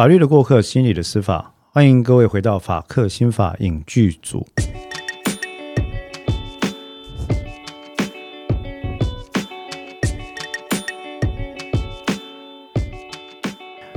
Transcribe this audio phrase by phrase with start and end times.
[0.00, 4.48] 法律的过客，心理的司法，欢迎各位回到法客心法影剧组。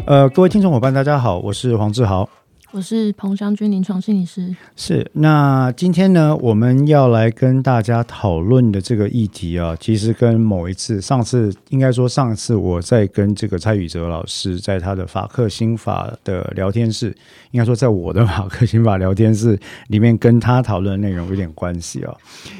[0.05, 2.27] 呃，各位听众伙伴，大家好，我是黄志豪。
[2.73, 4.55] 我是彭湘君，临床心理师。
[4.75, 17.15] 是，那今天呢，我们要来跟大家讨论的这个议题啊，其实跟某一次、上次应该说上次我在跟这个蔡宇哲老师在他的法克心法的聊天室，
[17.51, 19.55] 应该说在我的法克心法聊天室
[19.89, 22.11] 里面跟他讨论的内容有点关系啊。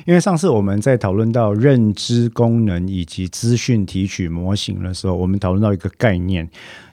[0.06, 6.48] 因为上次我们在讨论到认知功能以及资讯提取模型的时候，我们讨论到一个概念，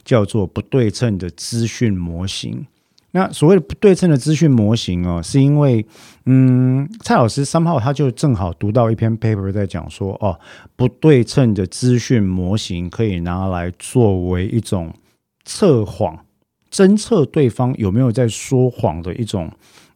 [0.07, 2.65] 叫做不对称的资讯模型。
[3.13, 5.85] 那所谓的不对称的资讯模型哦，是因为，
[6.27, 10.39] 嗯，蔡老师三号他就正好读到一篇 paper 在讲说，哦，
[10.77, 14.93] 不对称的资讯模型可以拿来作为一种
[15.45, 16.17] 测谎、
[16.71, 19.51] 侦测对方有没有在说谎的一种，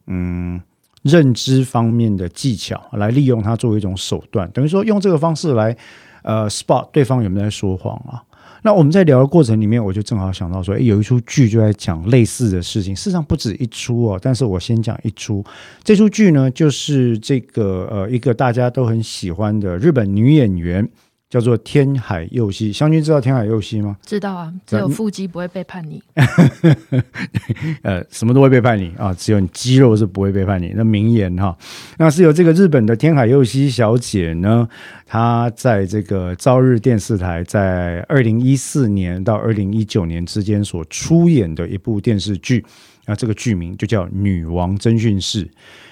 [0.07, 0.61] 嗯，
[1.01, 5.77] 认知方面的技巧，来利用它作为一种手段，等于说用这个方式来，
[6.23, 8.21] 呃，spot 对方有没有在说谎啊。
[8.65, 12.95] 那我们在聊的过程里面，我就正好想到说，诶，有一出剧就在讲类似的事情。
[12.95, 15.45] 事实上不止一出哦，但是我先讲一出。
[15.83, 20.89] 这出剧呢，就是这个呃，一个大家都很喜欢的日本女演员。
[21.35, 23.97] 叫做天海佑希，湘君知道天海佑希吗？
[24.05, 26.01] 知道啊，只有腹肌不会背叛你。
[27.83, 30.71] 呃，什么都会背叛你啊，只有你肌肉是不会背叛你。
[30.77, 31.53] 那名言哈，
[31.97, 34.65] 那是由这个日本的天海佑希小姐呢，
[35.05, 42.63] 她在这个朝日电视台在二零一四年到二零一九年之间所出演的一部电视剧，
[43.07, 45.43] 那这个剧名就叫《女王侦讯室》。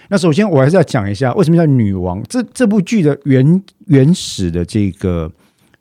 [0.09, 2.21] 那首先我还是要讲一下，为什么叫女王？
[2.29, 5.31] 这这部剧的原原始的这个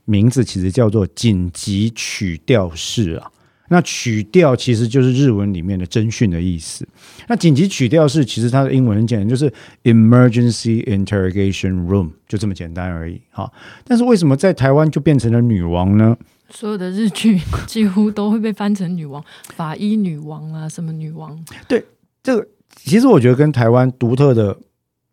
[0.04, 3.30] 名字其实叫做紧急曲调室啊。
[3.68, 6.86] 那曲调其实就是日文里面的侦讯的意思。
[7.26, 9.50] 那紧急曲调室其实它的英文很简单，就是
[9.84, 13.18] emergency interrogation room，就这么简单而已。
[13.30, 13.50] 哈，
[13.84, 16.16] 但是为什么在台湾就变成了女王呢？
[16.50, 19.24] 所有的日剧几乎都会被翻成女王，
[19.54, 21.42] 法医女王啊，什么女王？
[21.66, 21.82] 对，
[22.22, 22.46] 这个。
[22.84, 24.58] 其实我觉得跟台湾独特的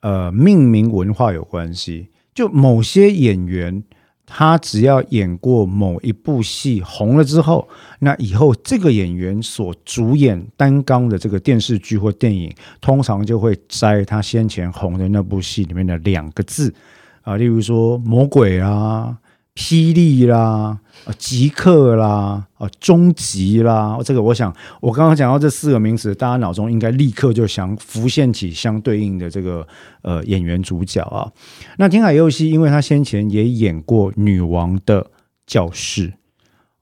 [0.02, 2.09] 呃命名文化有关系。
[2.34, 3.84] 就某些演员，
[4.25, 7.68] 他只要演过某一部戏红了之后，
[8.00, 16.74] 那以后这个演员所主演担纲的这个电视剧或电影，通常就会摘他先前红的那部戏里面的两个字
[17.22, 19.18] 啊，例如说魔鬼啊。
[19.59, 29.68] 霹雳啦，啊，极客啦，啊，终极啦，这个我想，我刚刚讲到这四个名词，大家脑中应该立刻就想浮现起相对应的这个
[30.02, 31.30] 呃演员主角啊。
[31.78, 35.06] 那天海佑希，因为他先前也演过女王的
[35.46, 36.14] 教室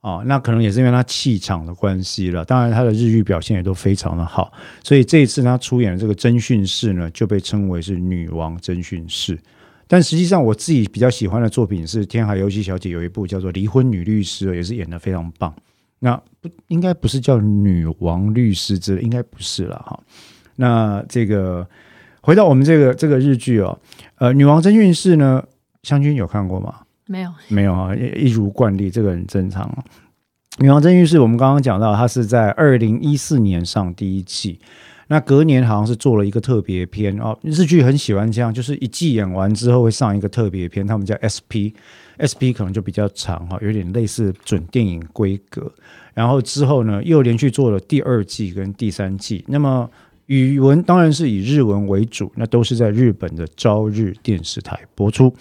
[0.00, 2.44] 啊，那可能也是因为他气场的关系了。
[2.44, 4.52] 当然，他的日语表现也都非常的好，
[4.84, 9.36] 所以这一次他出演的这个侦讯室呢，就被称为是女王侦讯室。
[9.88, 15.52] 但实际上，我自己比较喜欢的作品是天海游戏小姐有一部叫做《离婚女律师》，也是演的非常棒。
[15.98, 19.98] 那不应该不是叫女王律师之类，应该不是了哈。
[20.56, 21.66] 那这个
[22.20, 23.76] 回到我们这个这个日剧哦，
[24.16, 25.42] 呃，女王真运势呢，
[25.82, 26.82] 湘君有看过吗？
[27.06, 29.64] 没有，没有啊，一如惯例，这个很正常。
[29.64, 29.84] 啊
[30.60, 34.58] 女王真运势，我们刚刚讲到，它是在二零一四年上第一季。
[35.08, 45.72] 那隔年好像是做了一个特别篇哦，日剧很喜欢这样，就是一季演完之后会上一个特别篇，他们叫 SP，SP 可能就比较长哈，有点类似准电影规格。
[46.14, 49.44] 然后之后呢，又连续做了第二季跟第三季。
[49.48, 49.88] 那么
[50.26, 55.34] 语文当然是以日文为主，那都是在日本的朝日电视台播出。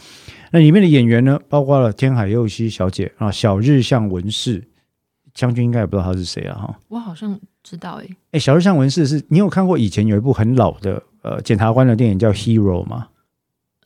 [0.51, 4.63] 那里面的演员呢，包括了天海佑希小姐啊，小日向文世
[5.37, 7.39] 将军应该也不知道他是谁啊哈，我好像。
[7.63, 13.09] 知道哎哎，小日向文世是你有看过以前有一部很老的呃检察官的电影叫《Hero》吗？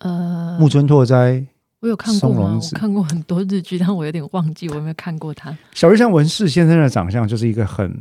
[0.02, 1.44] 呃，木村拓哉，
[1.80, 2.60] 我有看过吗？
[2.62, 5.58] 我看过很多日剧，但我有点忘记我有没有看过他。
[5.74, 7.92] 小日向文世先生的长相就是一个很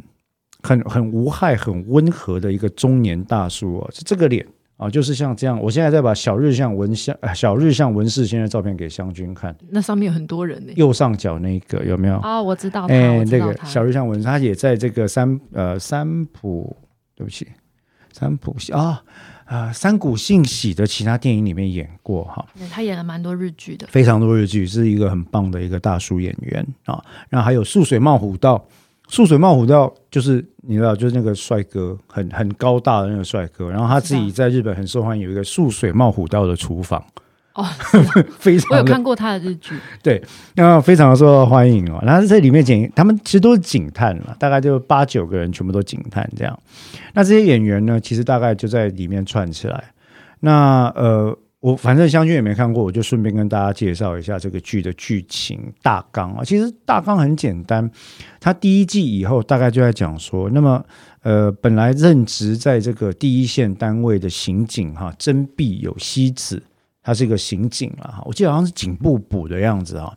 [0.63, 4.47] 很很无害、很温和的一个中年大叔哦，是这个脸。
[4.81, 10.73] 啊，就是像这样，我现在再把小日向文相小日向文世现在照片给湘君看，那上面有很多人呢。
[10.75, 12.19] 右上角那个有没有？
[12.23, 16.75] 哦，我知道，哎，那个小日向文，他也在这个三呃三浦，
[17.15, 17.47] 对不起，
[18.11, 19.03] 三浦啊
[19.45, 22.47] 啊三谷幸喜的其他电影里面演过哈。
[22.71, 27.05] 他演了蛮多日剧的，非常多日剧，是一个很棒的一个大叔演员啊。
[27.29, 28.67] 然后还有素水茂虎道。
[29.11, 33.69] 素水茂虎道就是你知道，就是那个帅哥，很很高大的那个帅哥。
[33.69, 37.05] 然后他自己在日本很受欢迎，有一个素水茂虎道的厨房
[37.55, 37.67] 哦，
[38.39, 40.23] 非常我有看过他的日剧， 对，
[40.55, 42.01] 那非常的受到欢迎哦。
[42.07, 46.57] 那这里面警，他们其实都是警探嘛，大概就八九个人，全部都警探这样。
[47.15, 49.93] 那这些演员呢，其实大概就在里面串起来。
[50.43, 56.43] 那呃，我反正湘军也没看过，我就顺便跟大家介绍一下这个剧的剧情大纲啊。
[56.43, 57.89] 其实大纲很简单，
[58.41, 60.83] 他第一季以后大概就在讲说，那么
[61.23, 66.63] 呃，本来任职在这个第一线单位的刑警哈，真壁有希子，
[67.03, 70.17] 他是一个刑警啊，我记得好像是警部补的样子啊。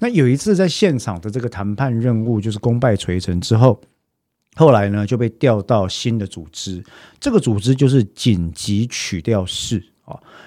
[0.00, 3.80] 那有一次在现场的这个谈判任务就是功败垂成之后。
[4.56, 6.84] 后来呢，就被调到新的组织，
[7.18, 9.82] 这个组织就是紧急取调室。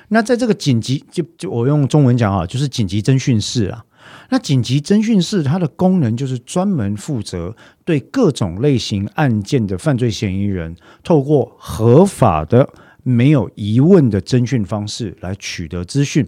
[0.10, 3.84] 那在这个紧急，就就我用中文讲啊，就是紧急侦讯室啊。
[4.30, 12.70] 那紧急侦讯室它的功能就是专门负责对各种类型案件的犯罪嫌疑人，透过合法的、
[13.04, 16.26] 没有疑问的侦讯方式来取得资讯，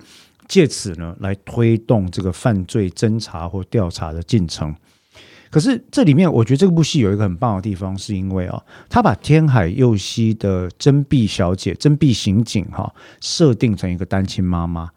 [0.48, 4.76] 借此呢来推动这个犯罪侦查或调查的进程。
[5.50, 14.90] 可是这里面，我觉得这部戏有一个很棒的地方，是因为啊，他把天海佑希的真碧小姐、真碧刑警哈设定成一个单亲妈妈，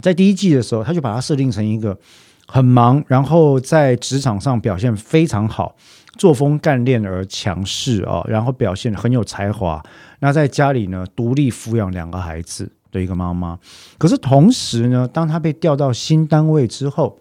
[0.00, 1.98] 在第一季的时候，他就把她设定成一个
[2.46, 5.74] 很忙，然后在职场上表现非常好，
[6.16, 9.82] 作风干练而强势啊，然后表现很有才华。
[10.20, 13.58] 那在家里呢，独立抚养两个孩子的一个妈妈。
[13.98, 17.18] 可是同时呢，当她被调到新单位之后，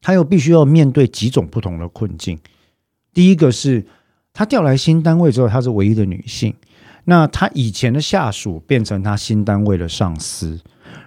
[0.00, 2.38] 他又必须要面对几种不同的困境。
[3.12, 3.84] 第一个是，
[4.32, 6.54] 他调来新单位之后，她是唯一的女性。
[7.04, 10.60] 那他以前的下属变成他新单位的上司，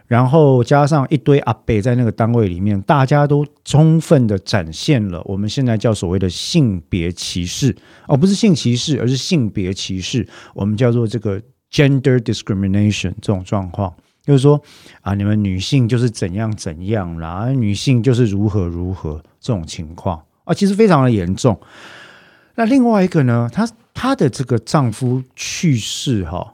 [0.07, 7.73] 然后加上一堆阿伯在那个单位里面，大家都充分的展现了我们现在叫所谓的性别歧视，
[8.07, 10.27] 而不是性歧视，而是性别歧视。
[10.55, 11.39] 我们叫做这个
[11.71, 13.93] gender discrimination 这种状况。
[14.23, 14.61] 就是说
[15.01, 21.59] 啊，你们女性就是怎样怎样啦，女性就是如何如何这种情况啊，其实非常的严重。
[22.55, 26.53] 那另外一个呢，她她的这个丈夫去世哈，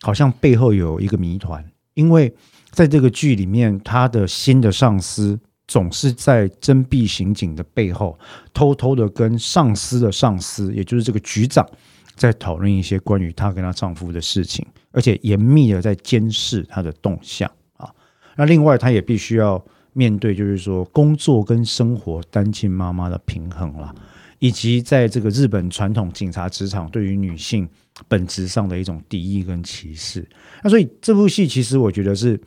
[0.00, 1.64] 好像背后有一个谜团，
[1.94, 2.34] 因为
[2.70, 8.18] 在这个剧里面，她的新的上司总是在真碧刑警的背后，
[8.54, 11.68] 偷偷的跟上司的上司，也就是这个局长。
[12.16, 17.88] 在讨论一些关于她跟她丈夫的事情，而且严密的在监视她的动向啊。
[18.36, 23.94] 那另外，她也必须要面对，就是说工作跟生活单亲妈妈的平衡了，
[24.38, 27.68] 以及在这个日本传统警察职场对于女性
[28.08, 30.28] 本质上的一种敌意跟歧视。
[30.62, 32.40] 那所以这部戏其实我觉得是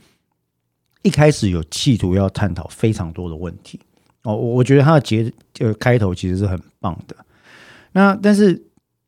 [1.01, 3.79] 一开始有企图要探讨非常多的问题
[4.23, 4.35] 哦。
[4.35, 7.15] 我我觉得它的结呃开头其实是很棒的。
[7.91, 8.61] 那但是。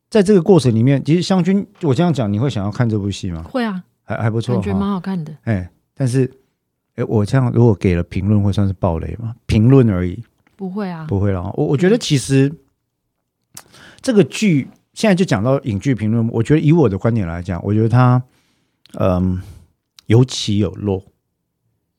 [0.10, 3.44] 在这个过程里面，其实湘军，我这样讲，你会想要看这部戏吗？
[3.44, 5.36] 会啊，还还不错，觉得蛮好看的。
[5.44, 6.31] 哎，但是，
[6.96, 9.36] 哎，我这样如果给了评论，会算是暴雷吗？
[9.46, 10.24] 评论而已，
[10.56, 11.52] 不会啊，不会了。
[11.57, 12.54] 我我觉得其实
[14.00, 18.22] 这个剧现在就讲到影剧评论，我觉得以我的观点来讲，我觉得它
[19.00, 19.42] 嗯
[20.06, 21.04] 有起有落。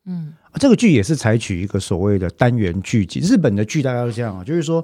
[0.06, 4.82] 嗯，这个剧也是采取一个所谓的单元剧集，日本的剧大概都这样啊，就是说。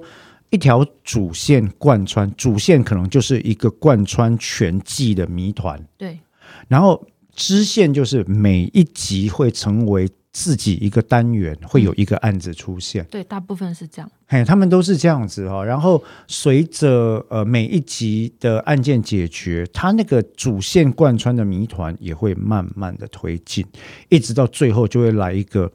[0.49, 5.83] 一条主线贯穿，主线可能就是一个贯穿全季的谜团。
[5.97, 6.19] 对，
[6.67, 7.05] 然后
[7.35, 13.05] 支线就是每一集会成为自己一个单元，会有一个案子出现。
[13.09, 14.11] 对，大部分是这样。
[14.27, 15.63] 嘿，他们都是这样子哈。
[15.63, 23.65] 然后随着呃每一集的案件解决，它那个主线贯穿的谜团也会慢慢的推进，
[24.09, 25.71] 一直到最后就会来一个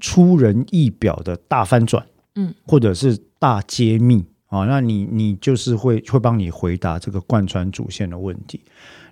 [0.00, 2.04] 出人意表的大翻转。
[2.36, 8.60] 嗯，或者是大揭秘啊，那你你就是会会帮你回答这个贯穿主线的问题。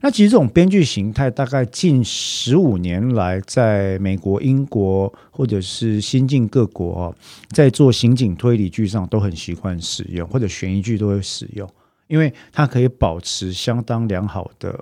[0.00, 7.14] 那其实这种编剧形态，大概近十五年来，在美国、英国或者是新晋各国，
[7.48, 11.66] 在做刑警推理剧上都很习惯使用，或者悬疑剧都会使用，
[12.06, 14.78] 因为它可以保持相当良好的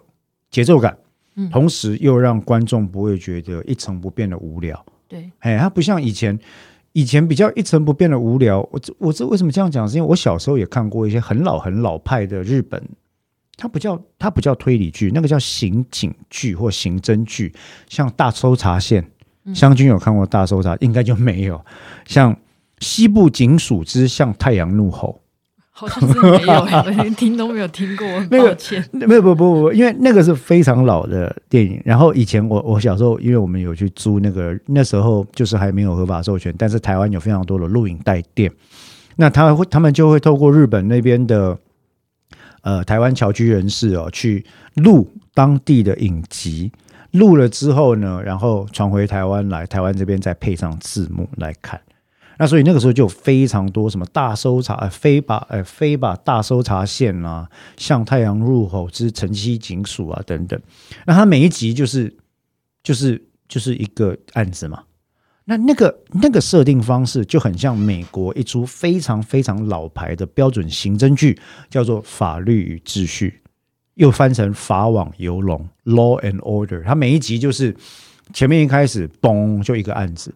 [0.51, 0.99] 节奏感，
[1.37, 4.85] 嗯，同时又让观众不会觉得一成不变的无聊。
[5.07, 6.37] 对，哎，它不像以前。
[6.93, 9.89] 以前比较一成不变的无聊，我这我这为什么这样讲？
[9.89, 12.83] 是因为我小时候也看过一些很老很老派的日本，
[13.57, 17.55] 它不叫它不叫推理剧，那个叫刑警剧或刑侦剧，
[17.89, 19.03] 像《大搜查线》，
[19.55, 21.65] 湘君有看过《大搜查》，应该就没有。
[22.05, 22.35] 像
[22.81, 25.19] 《西部警署之向太阳怒吼》。
[25.75, 26.53] 好像是没有，
[26.85, 28.07] 我连听都没有听过。
[28.31, 31.81] 抱歉，没有不不不，因为那个是非常老的电影。
[31.83, 38.53] 然后以前我我小时候，因为我们有去租那个，那时候就是还没有合法授权，但是台湾有非常多的录影带店，
[39.17, 41.59] 那他会他们就会透过日本那边的
[42.61, 46.71] 呃台湾侨居人士哦去录当地的影集，
[47.13, 51.81] 录了之后呢，然后传回台湾来，台湾这边再配上字幕来看。
[52.43, 60.61] 那所以那个时候就非常多什么大搜查、呃、非把呃非把大搜查线啊，向太阳入口之晨曦警署啊等等。
[61.07, 62.13] 那它每一集就是
[62.83, 64.83] 就是就是一个案子嘛。
[65.45, 71.39] 那那个那个设定方式就很像美国一出非常非常老牌的标准刑侦剧，
[71.71, 73.41] 叫做《法律与秩序》，
[73.95, 76.83] 又翻成《法网游龙》（Law and Order）。
[76.83, 77.77] 它每一集就是
[78.33, 80.35] 前面一开始嘣就一个案子，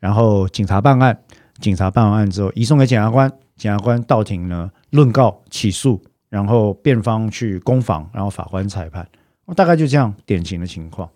[0.00, 1.18] 然后警察办案。
[1.58, 5.98] 警察办完案之后，移送给检察官，检察官到庭呢，论告、起诉，
[6.28, 9.08] 然后辩方去攻防，然后法官裁判，
[9.54, 11.08] 大概就这样典型的情况。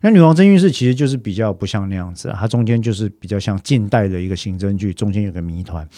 [0.00, 5.88] 那《女王真运势》其实就是比较不像那样子，它中间就是比较像近代的一个刑侦剧，中间有个谜团。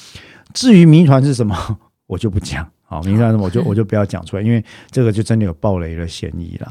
[0.53, 1.57] 至于谜团是什么，
[2.07, 2.71] 我就不讲。
[2.83, 6.71] 好，谜团什么，我就我就不要讲出来，因为这个就真的有暴雷的嫌疑了。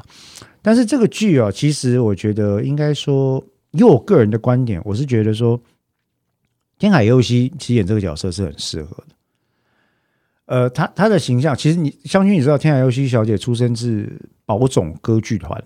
[0.61, 3.43] 但是这个剧啊，其实我觉得应该说，
[3.77, 5.61] 以我个人的观点，我是觉得说。
[6.79, 9.15] 天海佑希其实演这个角色是很适合的，
[10.45, 14.07] 呃，她她的形象其实你相信你知道，天海佑希小姐出身自
[14.45, 15.59] 宝冢歌剧团，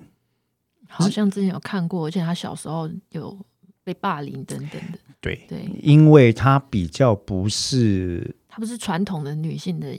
[0.87, 3.37] 好像之前有看过，而且她小时候有
[3.83, 4.97] 被霸凌等等的。
[5.19, 9.93] 对对，因为她比较不是，她不是传统的女性的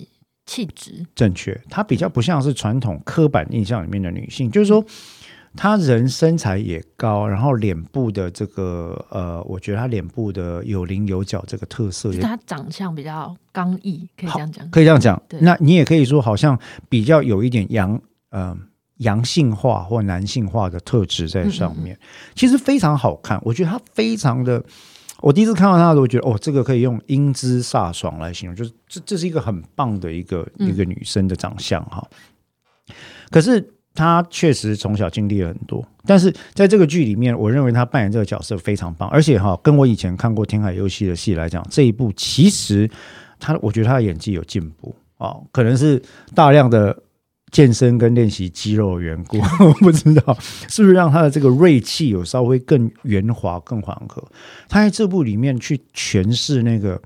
[0.47, 4.83] 气质，正确，她比较不像是传统刻板印象里面的女性，就是说。
[5.55, 15.23] 他人身材也高，然后脸部的这个呃，我觉得他脸部的有棱有角这个特色，是他长相比较刚毅，可以这样讲，可以这样讲。
[15.41, 18.57] 那你也可以说，好像比较有一点阳呃
[18.99, 21.99] 阳性化或男性化的特质在上面，
[22.35, 23.39] 其实非常好看。
[23.45, 24.65] 我觉得他非常的，
[25.21, 32.09] 我第一次看到他的时候，觉得哦，这个可以用英姿飒爽来形容，就是这这是一个很棒的一个一个女生的长相哈。
[33.31, 33.75] 可是。
[33.95, 42.91] 他确实从小经历了很多，但是在这个剧里面，我认为他扮演这个角色非常棒，而且哈，跟我以前看过《天海游戏》的戏来讲，这一部其实
[43.39, 46.03] 他，我觉得他的演技有进步啊，可能是
[46.35, 46.97] 大量的
[47.51, 54.27] 健身跟练习肌肉的缘故，我不知道是不是让他的这个锐气有稍微更圆滑、更缓和。
[54.71, 56.99] 他在这部里面去诠释那个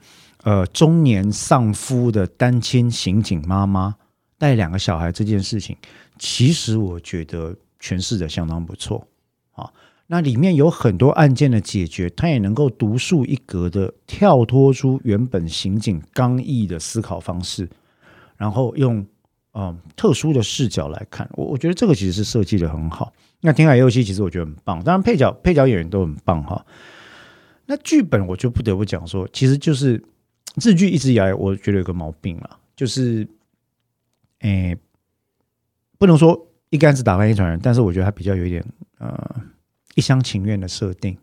[0.45, 3.93] 呃中年丧夫的单亲刑警妈妈
[4.38, 5.76] 带两个小孩这件事情。
[6.18, 9.06] 其实我觉得诠释的相当不错
[9.52, 9.70] 啊，
[10.06, 17.68] 那里面有很多案件的解决，它也能够独树一格的跳脱出原本刑警刚毅的思考方式，
[18.37, 19.06] 然后用
[19.52, 23.12] 嗯特殊的视角来看，我我觉得这个其实是设计的很好。
[23.40, 26.64] 那《天海游戏》其实我觉得很棒，当然配角配角演员都很棒哈。
[27.66, 30.02] 那剧本我就不得不讲说，其实就是
[30.62, 33.28] 日剧一直以来我觉得有个毛病了，就是
[34.40, 34.76] 诶。
[35.99, 38.65] 不能说一竿子打翻一船人，但是我觉得他比较有一点
[38.99, 39.35] 呃
[39.95, 41.17] 一厢情愿的设定。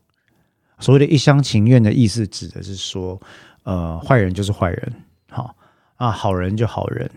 [0.80, 3.22] 所谓的一厢情愿的意思，指的是说，
[3.63, 4.94] 呃，坏人就是坏人，
[5.30, 5.56] 好
[5.96, 7.10] 啊，好人就好人，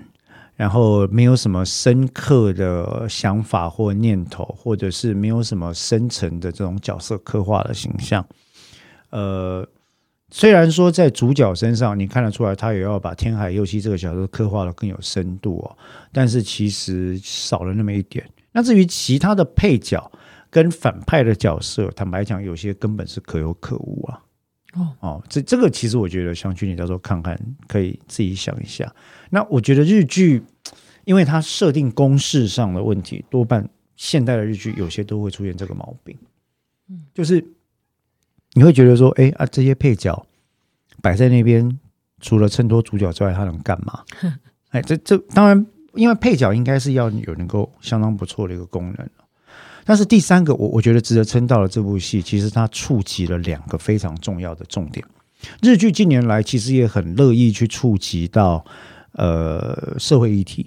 [0.55, 8.27] 然后没有什么深刻的想法或念头，或者是没有什么深层的这种角色刻画的形象，
[9.11, 9.67] 呃。
[10.33, 15.79] 虽然说在主角身上你看得出来，他也要把天海佑希这个角色刻画的更有深度哦，
[16.13, 18.29] 但是其实少了那么一点。
[18.51, 20.11] 那至于其他的配角
[20.51, 24.23] 跟反派的角色，坦白讲，有些根本是可有可无啊。
[24.75, 28.93] 哦哦，这这个其实我觉得，想去你到时候看看，可以自己想一下。
[29.31, 30.43] 那我觉得日剧，
[31.05, 36.19] 因为它设定公式上的问题，多半现代的日剧有些都会出现这个毛病。
[36.91, 37.45] 嗯，就是。
[38.57, 40.27] 你会觉得说，哎啊，这些配角
[41.03, 41.79] 摆在那边，
[42.23, 44.03] 除了衬托主角之外，他能干嘛？
[44.73, 49.09] 哎，这这当然，因为配角应该是要有能够相当不错的一个功能。
[49.85, 55.05] 但是第三个，我我觉得值得称道的这部戏，其实它触及了两个非常重要的重点。
[55.61, 58.65] 日剧近年来其实也很乐意去触及到
[59.13, 60.67] 呃社会议题。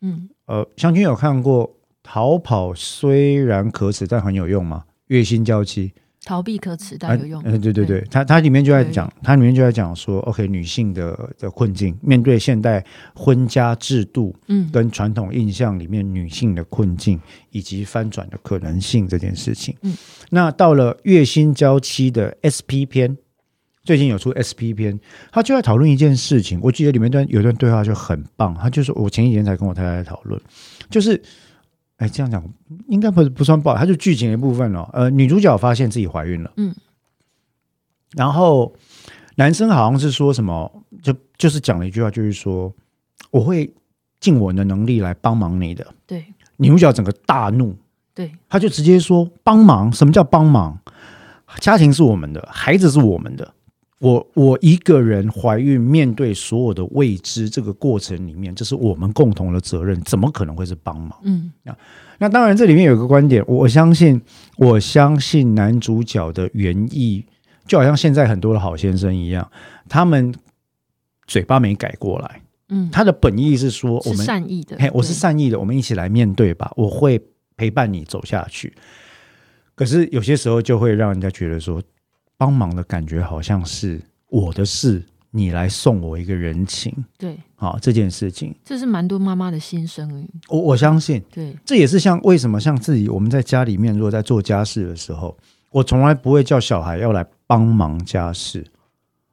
[0.00, 1.68] 嗯，呃，湘君有看过
[2.02, 4.84] 《逃跑虽然可耻但很有用》吗？
[5.06, 5.92] 月薪娇妻。
[6.24, 7.42] 逃避可耻但有用。
[7.44, 12.84] 嗯，对对对，它它里面就在讲，它里面就在讲说，OK，女性的的困境，面对现代
[13.14, 17.18] 婚家制度，嗯，跟传统印象里面女性的困境
[17.50, 19.74] 以及翻转的可能性这件事情。
[19.82, 19.96] 嗯，
[20.30, 23.16] 那到了月薪娇妻的 SP 篇，
[23.84, 24.98] 最近有出 SP 篇，
[25.32, 26.58] 他就在讨论一件事情。
[26.62, 30.38] 我记得里面段有段对话就很棒，他就说我前几天才跟我太太讨论，
[30.90, 31.22] 就是。
[31.98, 32.42] 哎，这样讲
[32.88, 34.88] 应该不不算爆，它就剧情的一部分哦。
[34.92, 36.74] 呃，女主角发现自己怀孕了，嗯，
[38.16, 38.74] 然后
[39.36, 42.72] 男生好像是说什么，就就是讲了一句话，就是说
[43.30, 43.72] 我会
[44.20, 45.86] 尽我的能力来帮忙你的。
[46.06, 46.24] 对，
[46.56, 47.76] 女主角整个大怒，
[48.14, 49.92] 对，他就直接说帮忙。
[49.92, 50.78] 什么叫帮忙？
[51.60, 53.54] 家庭是我们的，孩子是我们的。
[53.98, 61.18] 我我一个人怀孕，面对所有的未知，这个过程里面，这是我们共同的责任，怎么可能会是帮忙？
[61.24, 61.50] 嗯
[62.20, 64.20] 那当然，这里面有一个观点，我相信，
[64.56, 67.24] 我相信男主角的原意，
[67.66, 69.48] 就好像现在很多的好先生一样，
[69.88, 70.34] 他们
[71.26, 77.20] 嘴巴没改过来，嗯，他的本意是说，我是们善意的，嘿，我是善意的，我们一起来面对吧，我会
[77.56, 78.72] 陪伴你走下去。
[79.76, 81.80] 可是有些时候就会让人家觉得说，
[82.38, 90.26] 帮忙的感觉好像是我的事，你来送我一个人情，对，好这件事情，这是蛮多妈妈的心声。
[90.48, 95.36] 我我相信对，这也是像为什么像自己我们在家里面，如果在做家事的时候，
[95.72, 98.64] 我从来不会叫小孩要来帮忙家事，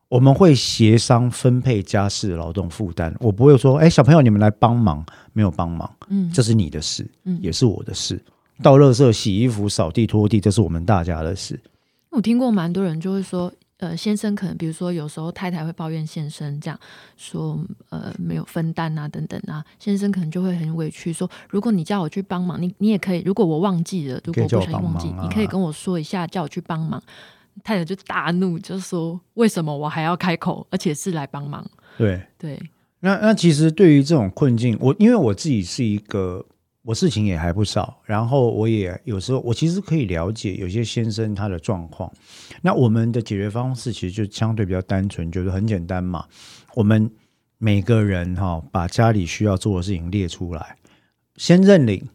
[0.10, 3.16] 我们会协商分配家事劳动负担。
[3.20, 8.20] 我不会说，哎，小朋友你们来帮忙，没有帮忙，嗯，这是你的事，嗯也是我的事。
[8.64, 11.60] 倒垃圾、洗衣服、扫地、拖地，这是我们大家的事。
[12.16, 16.80] 我听过蛮多人就会说，呃，先生可能比如说有时候太太会抱怨先生这样
[17.18, 27.02] 说，呃，没有分担啊等等啊，先生可能就会很委屈说，如果你叫我去帮忙，你你也可以，如果我忘记了，如果不小心忘记，你可以跟我说一下，叫我去帮忙。
[27.64, 31.66] 太太就大怒，就说为什么我还要开口，而且是来帮忙？
[31.98, 32.62] 对，对，
[33.00, 36.46] 那那其实对于这种困境，我因为我自己是一个，
[36.86, 42.10] 我事情也还不少，然后我也有时候我其实可以了解有些先生他的状况。
[42.62, 46.26] 那我们的解决方式其实就相对比较单纯，就是很简单嘛。
[46.76, 47.10] 我们
[47.58, 50.78] 每个人哈、把家里需要做的事情列出来，
[51.36, 52.08] 先认领。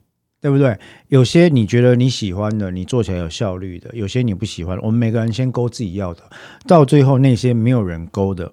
[0.43, 0.75] 对不对？
[1.09, 6.23] 有些你觉得你喜欢的，你做起来有效率的；有些你不喜欢，我们每个人先勾自己要的，
[6.67, 8.51] 到最后那些没有人勾的，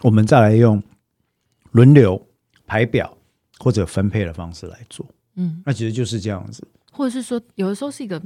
[0.00, 0.82] 我们再来用
[1.72, 2.26] 轮流
[2.66, 3.14] 排表
[3.58, 5.06] 或者分配的方式来做。
[5.36, 6.66] 嗯，那其实就是这样子。
[6.92, 8.22] 或者是说，有的时候是一个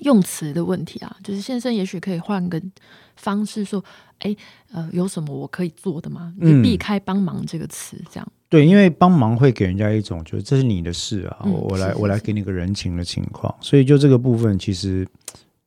[0.00, 2.62] 用词的问题啊，就是先生也许可以换个
[3.16, 3.84] 方式说，
[4.20, 4.36] 哎，
[4.72, 6.32] 呃，有什么我可以做的吗？
[6.38, 8.32] 你避开帮忙这个词，这样。
[8.48, 15.06] 对，因为帮忙会给人家一种，就是这是你的事啊，嗯我我来我来给你个人情的情况，所以就这个部分，其实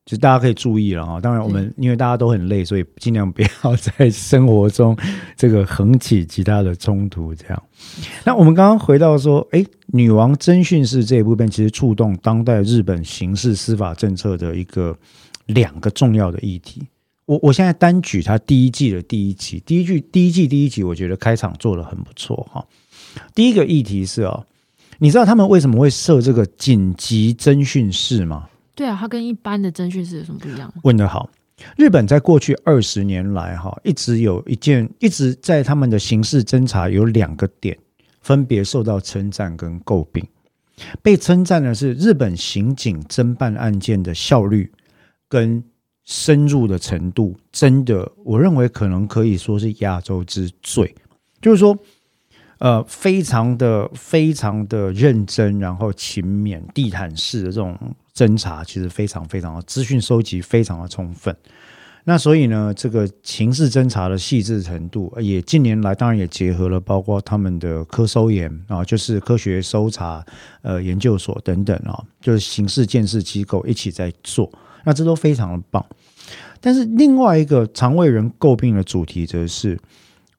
[0.05, 1.21] 其实大家可以注意了哈。
[1.21, 4.97] 当然，我们因为大家都很累，所以尽量不要在生活中
[5.37, 7.33] 这个横起其他的冲突。
[7.33, 7.63] 这样，
[8.25, 14.97] 那我们刚刚回到说，哎，女王侦讯室这一部分，其实触动当代日本刑事司法政策的一个
[15.45, 16.85] 两个重要的议题。
[17.25, 22.65] 我我现在单举它第一季的第一集，第一句第一季第一集，我觉得开场做的很不错哈。
[23.33, 24.45] 第一个议题是哦，
[24.97, 28.49] 你知道他们为什么会设这个紧急侦讯室吗？
[28.75, 30.73] 对啊，它跟一般的侦讯室有什么不一样？
[30.83, 31.29] 问得好。
[31.77, 37.77] 日本在过去二十年来，哈，一直有一件，一直在他们的刑事侦查有两个点，
[38.21, 40.27] 分别受到称赞跟诟病。
[41.03, 44.69] 被称赞的是日本刑警侦办案件的效率
[45.29, 45.63] 跟
[46.03, 50.93] 深入的程度，真的，我认为可能可以说是亚洲之最。
[51.39, 51.77] 就是说，
[52.63, 57.77] 呃，非常的非常的认真，然后勤勉、地毯式的这种
[58.15, 61.35] 侦查，其实非常非常的资讯收集非常的充分。
[62.05, 70.25] 那所以呢，这个刑事侦查的细致程度，也近年来当然也结合了包括他们的科搜研啊，就是科学搜查
[70.61, 74.49] 呃研究所等等啊，就是刑事鉴识机构一起在做，
[74.85, 75.85] 那这都非常的棒。
[76.61, 79.77] 但是另外一个常为人诟病的主题，则是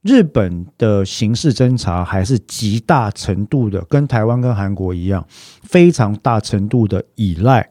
[0.05, 5.27] 日本的刑事侦查还是极大程度的跟台湾跟韩国一样，
[5.63, 7.67] 非常大程度的依赖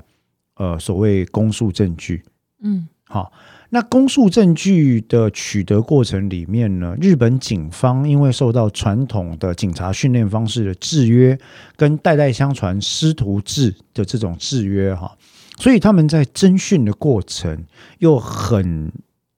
[0.55, 2.23] 呃所谓公诉证据。
[2.63, 3.31] 嗯好，
[3.69, 11.37] 那公诉证据的取得过程里面呢，日本警方因为受到传统的警察训练方式的制约，
[11.75, 15.15] 跟代代相传师徒制的这种制约哈，
[15.59, 17.63] 所以他们在侦讯的过程
[17.99, 18.91] 又很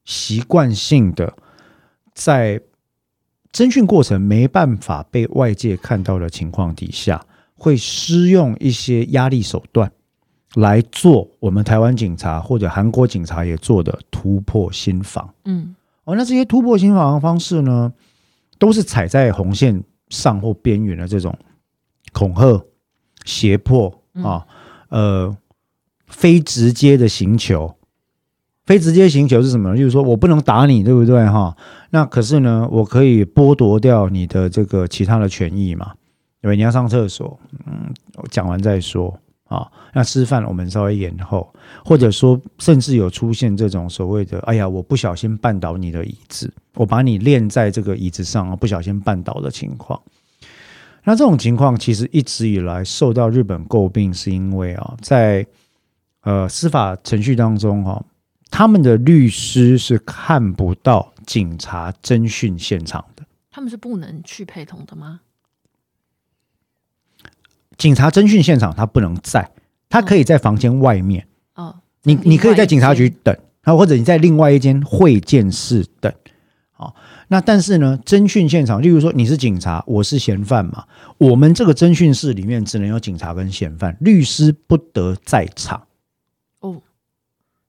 [0.05, 1.34] 习惯性的
[2.13, 2.62] 在
[3.55, 9.89] 侦讯过程没办法被外界看到的情况底下，会施用一些压力手段。
[10.55, 17.91] 来做我们台湾警察或者韩国警察也做的突破心防嗯哦，那这些突破心防的方式呢，
[18.57, 21.37] 都是踩在红线上或边缘的这种
[22.13, 22.65] 恐吓、
[23.25, 24.47] 胁迫啊，
[24.89, 25.35] 呃，
[26.07, 27.75] 非直接的刑求。
[28.65, 29.78] 非直接刑求是什么呢？
[29.78, 31.56] 就是说我不能打你，对不对哈？
[31.91, 35.93] 那可是呢，我可以剥夺掉你的这个其他的权益嘛？
[36.41, 36.56] 对吧？
[36.56, 37.93] 你要上厕所，嗯，
[38.30, 39.17] 讲完再说。
[39.47, 41.54] 啊，那吃饭我们稍微延后，
[41.86, 50.01] 或者说甚至有出现这种所谓的“哎呀，我不小心绊倒你的椅子，我把你练在这个椅子上，不小心绊倒”的情况。
[51.04, 55.45] 那这种情况其实一直以来受到日本诟病，是因为啊，在
[56.23, 58.04] 呃司法程序当中哈、
[58.49, 63.23] 他们的律师是看不到警察侦讯现场的。
[63.51, 65.21] 他们是不能去陪同的吗？
[67.77, 69.51] 警察侦讯现场他不能在，
[69.89, 76.13] 他可以在房间外面，哦，你你可以在警察局等，啊，或者你在另外一间会见室等。
[76.71, 76.95] 好，
[77.29, 80.86] 那但是呢，侦讯现场，例如说你是警察，我是嫌犯嘛，
[81.17, 85.88] 我们这个侦讯室里面只能有警察跟嫌犯，律师不得在场。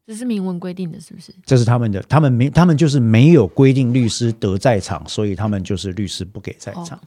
[0.07, 1.33] 哦，这是明文规定的，是不是？
[1.45, 6.99] 这是他们的，他们没，他们就是没有规定律师得在场，所以他们就是律师不给在哦场。。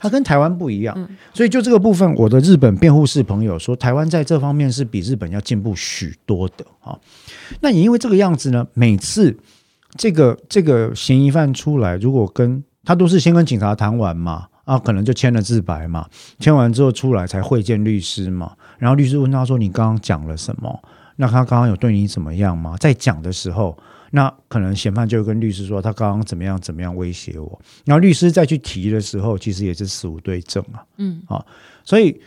[0.00, 6.98] 他跟台湾不一样，嗯所以就这个部分，我的日本辩护士朋友说，台湾在这方面是比日本要进步许多的啊。
[7.60, 9.36] 那也因为这个样子呢，每次
[9.96, 16.08] 这个这个嫌疑犯出来，如果跟他都是先跟警察谈完嘛，啊，可能就签了自白嘛，
[16.40, 20.82] 签完之后出来才会见律师嘛，然后律师问他说：“你刚刚讲了什么？
[21.20, 23.78] 那他刚刚有对你怎么样吗？”在讲的时候。
[24.10, 30.82] 那可能嫌犯就会跟律师说他刚刚怎么样怎么样威胁我，然后律师再去提的时候，其实也是死无对证啊。
[30.96, 31.44] 嗯啊，
[31.84, 32.18] 所以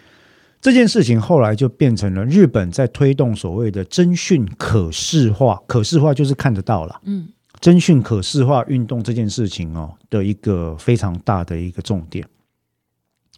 [0.62, 7.02] 这件事情后来就变成了日本在推动所谓的侦讯可视化，可视化就是看得到了。
[7.06, 7.28] 嗯，
[7.60, 12.24] 侦讯可视化运动这件事情哦的一个非常大的一个重点，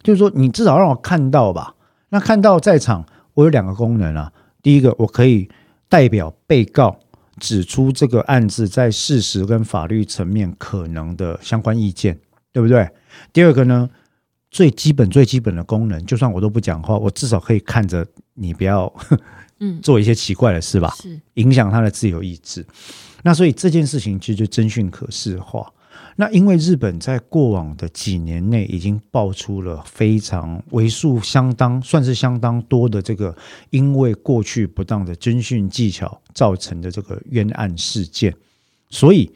[0.02, 1.74] 就是说你至少让我看到吧。
[2.10, 4.30] 那看到在场，我有两个功能啊。
[4.64, 5.46] 第一个，我可以
[5.90, 6.98] 代表被告
[7.38, 12.18] 指出这个案子在事实跟法律层面可能的相关意见，
[12.50, 12.88] 对不对？
[13.30, 13.90] 第二个呢，
[14.50, 18.90] 最基本最基本的功能，就算我都不讲话，我至少可以看着你不要
[19.60, 20.94] 嗯， 做一些奇怪的事吧。
[20.96, 22.64] 是，影响他的自由意志。
[23.22, 25.70] 那所以这件事情其实就侦讯可视化。
[26.16, 33.36] 那因为日本在过往的几年内已经爆出了非常为数相当，算是相当多的这个
[33.70, 38.32] 因为过去不当的侦讯技巧造成的这个冤案事件，
[38.90, 39.26] 所以《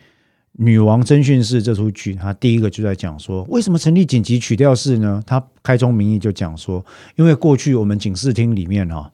[0.52, 5.20] 女王侦讯室》这出剧，它第一个就在讲说，为什么成立紧急取调室呢？
[5.26, 6.84] 它开宗明义就讲说，
[7.16, 9.10] 因为过去我们警视厅里面哈、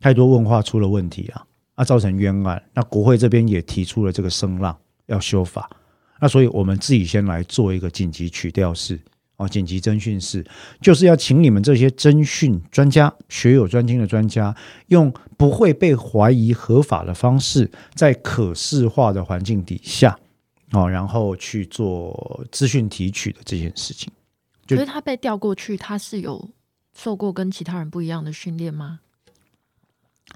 [0.00, 2.62] 太多问话出了问题啊，啊，造成冤案。
[2.74, 5.70] 那国会这边也提出了这个声浪，要修法。
[6.20, 9.00] 那所以我们自己先来做一个紧急取调室
[9.36, 10.44] 啊，紧急侦讯室，
[10.82, 14.54] 就是要请你们这些侦讯专家、学有专精的专家，
[14.88, 20.18] 用不会被怀疑合法的方式，在可视化的环境底下，
[20.72, 24.12] 哦，然后去做资讯提取的这件事情。
[24.66, 26.50] 就可是他被调过去，他是有
[26.94, 29.00] 受过跟其他人不一样的训练吗？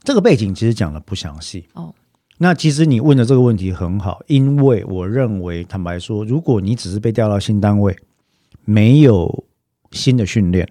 [0.02, 1.94] 这个背景其实讲的不详细哦。
[2.38, 7.96] 那其实你问的这个问题很好，因为我认为，坦白说，如果你只是被调到新单位，
[8.64, 9.44] 没有
[9.92, 10.68] 新的训练，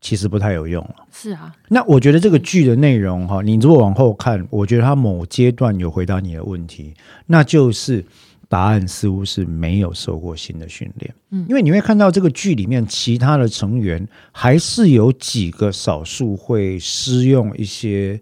[0.00, 0.96] 其实不太有用了。
[1.12, 6.94] 是啊，那我觉得这个剧的内容哈，你如果往后看，我觉得它某阶段有回答你的问题，
[7.26, 8.04] 那就是
[8.48, 11.14] 答案似乎是没有受过新的训练。
[11.30, 18.20] 嗯因为你会看到这个剧里面其他的成员还是有几个少数会施用一些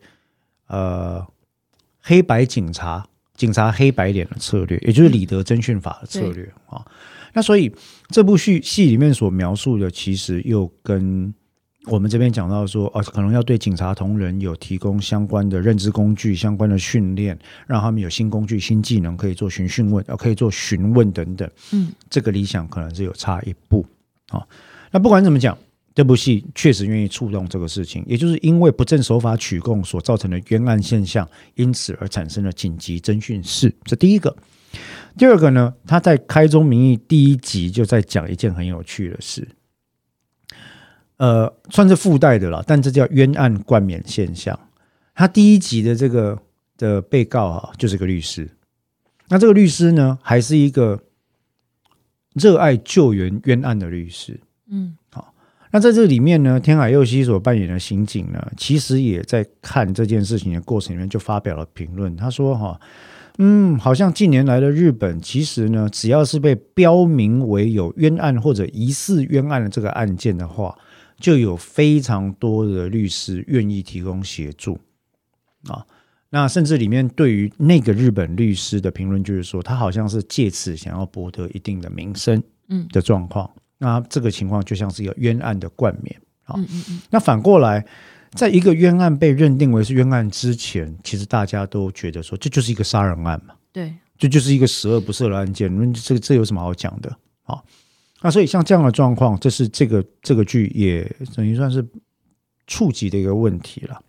[0.69, 1.27] 呃
[2.01, 6.85] 黑白警察警察黑白脸的策略，也就是李德侦讯法的策略啊。
[7.33, 7.73] 那所以
[8.09, 11.33] 这部戏戏里面所描述的，其实又跟
[11.87, 21.49] 我们这边讲到说，哦，可能要对警察同仁有提供相关的认知工具、相关的训练，让他们有新工具、新技能可以做询讯问，呃，可以做询问等等。
[21.73, 23.87] 嗯，这个理想可能是有差一步
[24.29, 24.49] 啊、哦。
[24.91, 25.57] 那不管怎么讲，
[25.95, 33.75] 这部戏确实愿意触动这个事情，也就是因为不正手法取供所造成的冤案现象，因此而产生了紧急侦讯室。
[33.85, 34.37] 这第一个。
[35.19, 39.49] 第二个呢，他在开宗明义第一集就在讲一件很有趣的事。
[41.17, 44.59] 呃，算是附带的啦，但这叫冤案冠冕现象。
[45.13, 46.41] 他第一集的这个
[46.79, 48.49] 的被告啊，就是个律师。
[49.29, 51.03] 那这个律师呢，还是一个
[52.35, 54.41] 热爱救援冤案的律师。
[54.69, 54.97] 嗯
[55.73, 62.17] 那在这里面呢，天海佑希所扮演的刑警呢，其实也在看这件事情的过程里面就发表了评论。
[62.17, 62.81] 他说：“哈，
[63.39, 70.77] 嗯，好像近年来的日本，其实呢，只要是被标明为有冤案或者疑似冤案的这个案件的话，
[71.19, 74.77] 就有非常多的律师愿意提供协助
[75.69, 75.87] 啊。
[76.31, 83.49] 那甚至里面对于那个日本律师的评论，就是说他好像是借此想要博得一定的名声嗯的状况。
[83.81, 86.17] 那这个情况就像是一个冤案的冠冕。
[86.45, 87.85] 啊嗯嗯嗯，那反过来，
[88.33, 97.17] 在一个冤案被认定为是冤案之前，其实大家都觉得说这就是一个杀人案嘛，对，这就是一个十恶不赦的案件，那这这有什么好讲的？
[97.45, 97.63] 啊，
[98.21, 101.05] 那所以像这样的状况，这是这个这个剧也
[101.37, 101.87] 等于算是
[102.67, 104.03] 触及的一个问题了。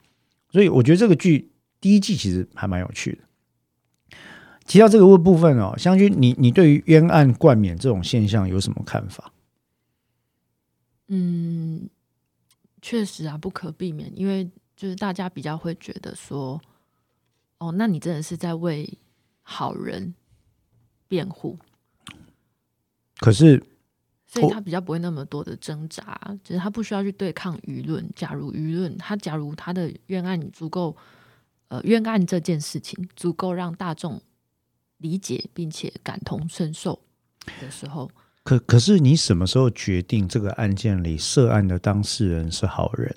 [0.52, 4.18] 所以我觉得这个剧第一季其实还蛮有趣的。
[4.66, 9.32] 提到这个部分哦，湘君，你你对于冤案冠冕这种现象有什么看法？
[11.14, 11.90] 嗯，
[12.82, 16.60] 确实啊，不可避免，因为就是大家比较会觉得说，
[17.58, 18.98] 哦，那你真的是在为
[19.44, 20.16] 好人
[21.10, 21.60] 辩护。
[23.18, 23.62] 可是，
[24.26, 28.10] 所以他比较不会那么多的挣扎，就是他不需要去对抗舆论。
[28.16, 30.96] 假如舆论他假如他的冤案足够，
[31.68, 34.22] 呃，冤案这件事情足够让大众
[35.00, 37.02] 理解并且感同身受
[37.60, 38.10] 的时候，
[38.44, 43.16] 可可是你什么时候决定这个案件里涉案的当事人是好人？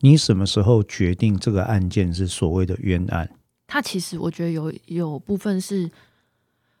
[0.00, 3.30] 你什么时候决定这个案件是所谓的冤案？
[3.66, 5.90] 他其实我觉得有有部分是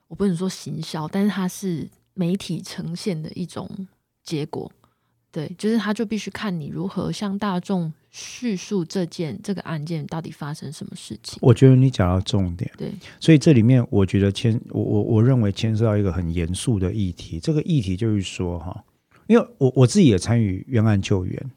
[0.08, 1.88] 我不能说行销，但是他是。
[2.14, 3.88] 媒体呈现的一种
[4.22, 4.70] 结果，
[5.30, 11.38] 对，就是他就必须看你如何向大众叙述这件这个案件到底发生什么事情。
[11.42, 17.40] 我觉得你讲到重点，对，所以这里面我觉得牵我我我认为牵涉到一个很严肃的议题。
[17.40, 18.84] 这个议题就是说哈，
[19.26, 21.50] 因为我我自己也参与冤案救援，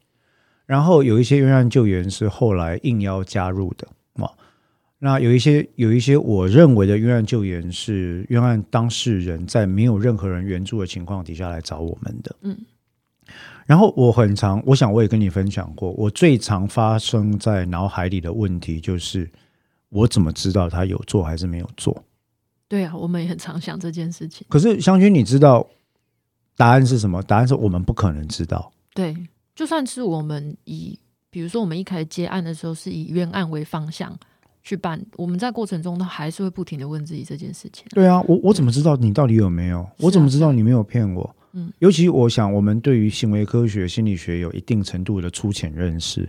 [0.66, 4.30] 然后有一些冤案救援是后来应邀加入的嘛。
[4.98, 12.36] 那有一些有一些，我认为的冤案救援是冤案当事人在没有任何人援助的情况底下来找我们的。
[12.42, 12.58] 嗯，
[13.66, 19.30] 然后我很常，我想我也跟你分享过，我最常发生在脑海里的问题就是，
[19.90, 22.04] 我怎么知道他有做还是没有做？
[22.68, 24.46] 对啊，我们也很常想这件事情。
[24.50, 25.68] 可是湘君，你知道
[26.56, 27.22] 答案是什么？
[27.24, 28.72] 答案是我们不可能知道。
[28.94, 29.16] 对，
[29.56, 31.00] 就算是我们以，
[31.30, 34.18] 比如说我们一开始接案的时候是以冤案为方向。
[34.66, 37.86] 去办，我们在过程中，他还是会不停的问自己这件事情。
[37.92, 39.88] 对啊，我我怎么知道你到底有没有？
[40.00, 41.36] 我怎么知道你没有骗我？
[41.52, 46.28] 嗯，尤其我想，我们对于行为科学、心理学有一定程度的粗浅认识，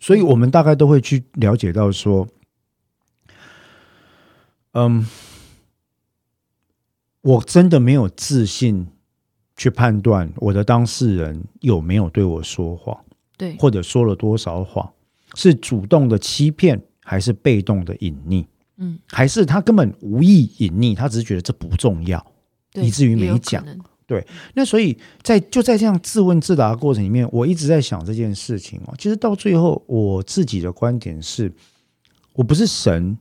[0.00, 2.26] 所以我们大概都会去了解到说，
[4.72, 5.06] 嗯，
[7.20, 8.88] 我真的没有自信
[9.56, 12.98] 去判断我的当事人有没有对我说谎，
[13.38, 14.92] 对，或者说了多少谎，
[15.34, 16.82] 是主动的欺骗。
[17.04, 18.44] 还是被动的隐匿，
[18.78, 22.26] 嗯，还是他根本无意隐匿，他只是觉得这不重要，
[22.72, 23.64] 以至于没讲。
[24.06, 28.94] 对，那所以在就在这样自问自答的过程里面，我一直在想这件事情哦。
[28.98, 31.52] 其实到最后，我自己的观点是，
[32.34, 33.16] 我不是神，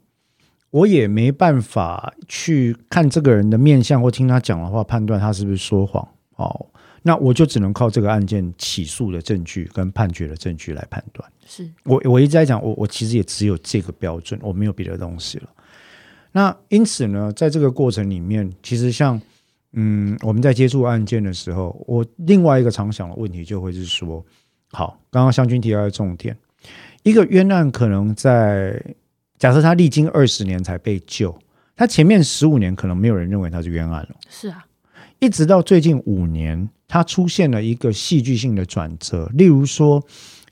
[0.71, 6.07] 我也没办法去看这个人的面相或听他讲的话，判断他是不是说谎。
[6.35, 6.67] 哦。
[7.05, 11.29] 那我就只能靠这个案件起诉的证据跟判决的证据来判断。
[11.45, 15.49] 是我我一直在讲，我我其实也只有这个标准，我没有别的东西了。
[16.31, 19.21] 那因此呢，在这个过程里面，其实像
[19.73, 24.25] 嗯，我们在接触案件的时候，我另外一个常想的问题就会是说，
[24.71, 26.37] 好，刚刚湘军提到的重点，
[27.03, 28.81] 一个冤案可能在
[29.37, 31.37] 假设他历经二十年才被救，
[31.75, 34.15] 他前面十五年可能没有人认为他是冤案了。
[34.29, 34.65] 是啊，
[35.19, 36.69] 一直到最近五年。
[36.93, 39.99] 他出现了一个戏剧性的转折，例如说，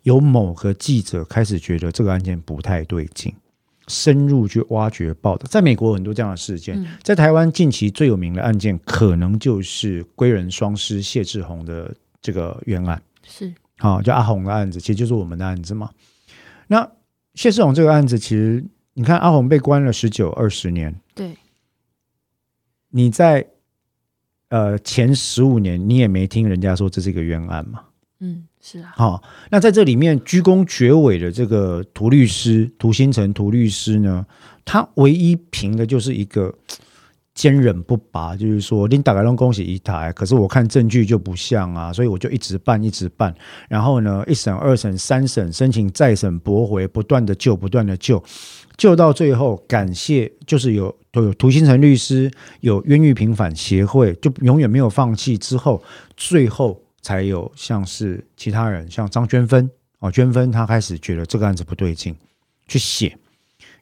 [0.02, 3.32] 有某个记者开始觉得这个案件不太对劲，
[3.88, 5.46] 深入去挖掘报道。
[5.48, 15.92] 在美国很多这样的事件，在台湾近期最有名的案件，可能就是归人双尸谢志宏的这个冤案，是好就阿红的案子，其实就是我们的案子嘛。
[16.66, 16.92] 那
[17.36, 21.38] 谢志宏这个案子，其实你看阿红被关了十九二十年，对，
[22.90, 23.46] 你在。
[24.52, 27.80] 呃，前十五年你也没听人家说这是一个冤案嘛？
[28.20, 28.92] 嗯，是啊。
[28.98, 34.26] 好，那在这里面鞠躬绝尾的这个涂律师涂新成涂律师呢，
[34.66, 36.54] 他唯一凭的就是一个
[37.34, 43.34] 坚忍不拔，就是说你打开龙恭喜一台，可是我看证据就不像啊，所以我就一直办一直办，
[43.70, 48.22] 然后呢，一审二审三审申请再审驳回，不断的救不断的救，
[48.82, 50.98] 就到最后，感谢就是有。
[51.12, 55.38] 都有涂新成律师，有冤狱平反协会，就永远没有放弃。
[55.38, 55.84] 之后，
[56.16, 62.16] 最后才有像是其他人，像张娟芬哦，娟芬她开始觉得这个案子不对劲，
[62.66, 63.18] 去写。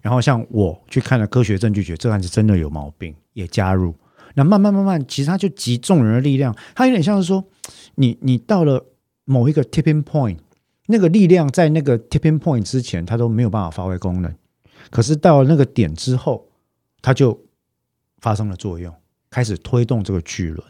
[0.01, 3.93] 然后像我去看了科学证据，觉得这个案子真的有毛病，也加入。
[4.33, 7.45] 那慢慢慢慢，其实他就集众人的力量，他有点像是说，
[7.93, 8.83] 你你到了
[9.25, 10.37] 某一个 tipping point，
[10.87, 14.33] 那个力量在那个 tipping point 之前，它都没有办法发挥功能。
[14.89, 16.47] 可是到了那个点之后，
[17.01, 17.39] 它就
[18.19, 18.93] 发生了作用，
[19.29, 20.63] 开始推动这个巨轮。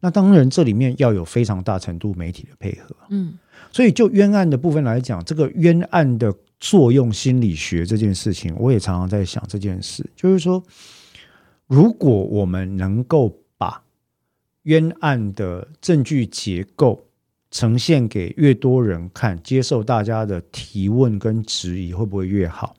[0.00, 2.96] 那当然，这里面要有非常大程度媒体的配合。
[3.10, 3.38] 嗯，
[3.70, 10.62] 所以就冤案的部分来讲，这个冤案的作用心理学这件事情，我也常常在想这件事，就是说，
[11.66, 13.82] 如果我们能够把
[14.62, 17.06] 冤案的证据结构
[17.50, 22.74] 呈现给越多人看，接受大家的提问跟质疑，会不会越好？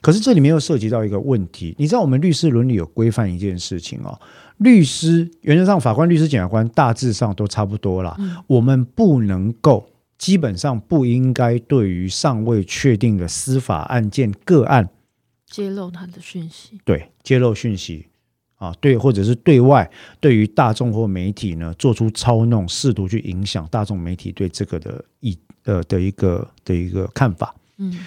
[0.00, 4.20] 可是这里面又涉及到一个问题，你知道我们律师伦理有规范一件事情哦，
[4.58, 9.86] 律师原则上法官、律师、检察官大致上都差不多啦，我们不能够。
[10.18, 14.86] 基本上不应该对于尚未确定的司法案件个案
[15.46, 16.78] 揭露他的讯息。
[16.84, 18.06] 对，揭露讯息
[18.56, 27.54] 啊，对，或者是对外对于大众或媒体呢做出操弄，试图去影响大众媒体对这个的意呃的一个的一个看法。
[27.78, 27.98] 嗯，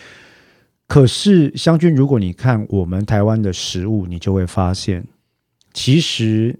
[0.94, 5.04] 可是湘君，如果你看我们台湾的食物，你就会发现，
[5.74, 6.60] 其实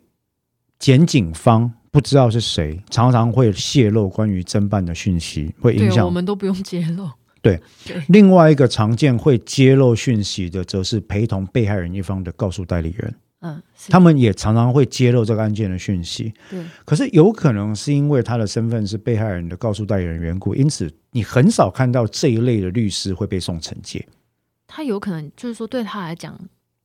[0.80, 1.72] 检警方。
[1.92, 7.08] 不知道是谁，常常会泄露关于侦办的讯息，会影响我们都不用揭露。
[7.44, 7.62] 对，
[8.08, 13.16] 另外一个常见会揭露讯息的，则是陪同被害人一方的告诉代理人。
[13.42, 16.34] 嗯，他们也常常会揭露这个案件的讯息。
[16.50, 24.04] 对，可是有可能是因为他的身份是被害人的告诉代理人缘故，因此你很少看到这一类的律师会被送惩戒。
[24.76, 26.36] 他有可能就是说，对他来讲，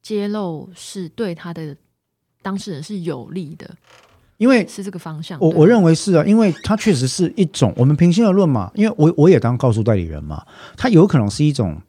[0.02, 1.74] 揭露是对他的
[2.42, 3.68] 当事人是有利的。
[4.36, 10.46] 因为是这个方向，我我认为是啊，因为它确实是一种我们平心而论嘛，因为我我也当告诉代理人嘛，
[10.76, 11.80] 它有可能是一种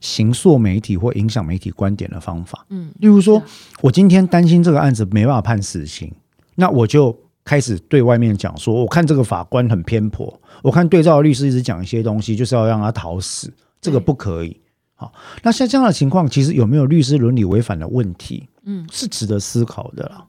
[0.00, 2.66] 行塑媒体或影响媒体观点的方法。
[2.68, 3.40] 嗯，例如说，
[3.80, 6.12] 我今天担心这个案子没办法判死刑，
[6.56, 14.60] 那我就开始对外面讲说，我看这个法官很偏颇，我看对照律师一直讲一些东西，就是要让他逃死，这个不可以。
[15.00, 18.48] 好，那像这样的情况，其实有没有律师伦理违反的问题？
[18.64, 20.26] 嗯，是值得思考的了。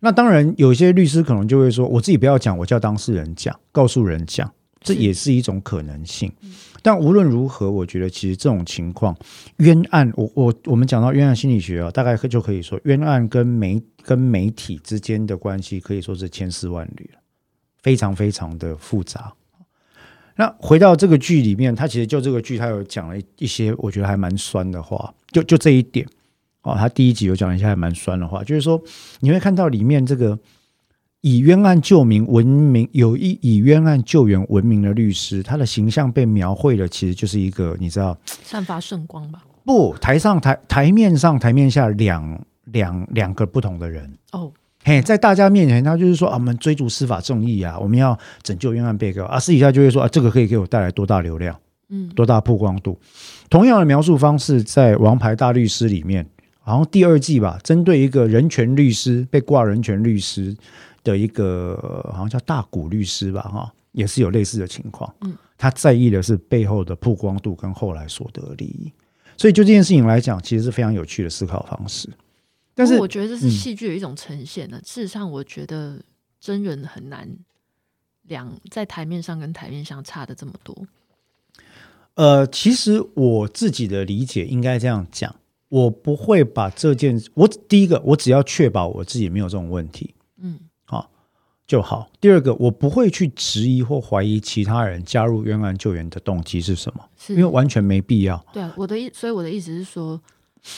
[0.00, 4.48] 那当然，有些律师可能就会说：“我自己不要讲，我叫当事人讲，告诉人讲，
[4.80, 6.32] 这也是一种可能性。”
[6.82, 9.16] 但无论如何，我觉得其实这种情况，
[9.56, 17.10] 冤案，我我我们讲到冤案心理学啊，大概就可以说，冤案跟媒跟媒体之间的关系可以说是千丝万缕
[17.82, 19.32] 非常非常的复杂。
[20.38, 26.06] 那回到这个剧里面，他其实就这个剧，他有讲了一些我觉得还蛮酸的话，就就这一点。
[26.62, 28.80] 哦，他第一集有讲一下还蛮酸的话，就是说
[29.18, 30.38] 你会看到里面这个
[31.22, 39.42] 以冤案救民闻名，有一以冤案救援闻名的律师，他的形象被描绘的其实就是一个你知道散发圣光吧？
[39.64, 44.52] 不，台上台台面上台面下两两两个不同的人哦，
[44.88, 51.54] 嘿，在大家面前他就是说啊，我们追逐司法正义啊，我们要拯救冤案被告啊，私底下就会说啊，这个可以给我带来多大流量，
[51.90, 52.98] 嗯，多大曝光度？
[53.50, 56.26] 同样的描述方式在《王牌大律师》里面。
[56.60, 60.54] 好像第二季吧，针对一个人权律师被挂人权律师
[61.02, 65.10] 的一个，好像叫大谷律师吧，哈，也是有类似的情况。
[65.22, 68.92] 嗯，他在意的是背后的曝光度跟后来所得利益，
[69.38, 72.06] 所以就这件事情来讲，其实是非常有趣的思考方式。
[72.78, 74.80] 但是我觉得这是戏剧的一种呈现呢。
[74.84, 76.00] 事实上，我觉得
[76.40, 77.28] 真人很难
[78.22, 80.86] 两在台面上跟台面上差的这么多。
[82.14, 85.34] 呃，其实我自己的理解应该这样讲。
[85.70, 91.10] 我不会把这件，我第一个，我只要确保我自己没有这种问题，嗯，好
[91.66, 92.10] 就好。
[92.22, 98.42] 第二个，我不会去质疑或怀疑其他人加入冤案救援的动机是什么，是因为完全没必要。
[98.50, 100.18] 对啊，我的意，所以我的意思是说，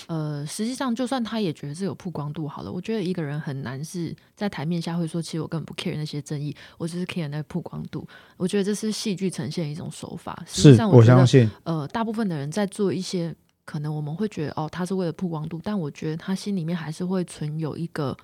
[0.06, 8.06] 呃，实际上就算他也觉得是有曝光度好了，我觉得一个人很难是在台面下会说，其实我根本不 care 那些争议，我只是 care 那个曝光度。
[8.36, 10.42] 我觉得这是戏剧呈现一种手法。
[10.46, 13.34] 实际上，我相信，呃，大部分的人在做一些。
[13.66, 18.16] 可能我们会觉得哦，他是为了曝光度，但我觉得他心里面还是会存有一个，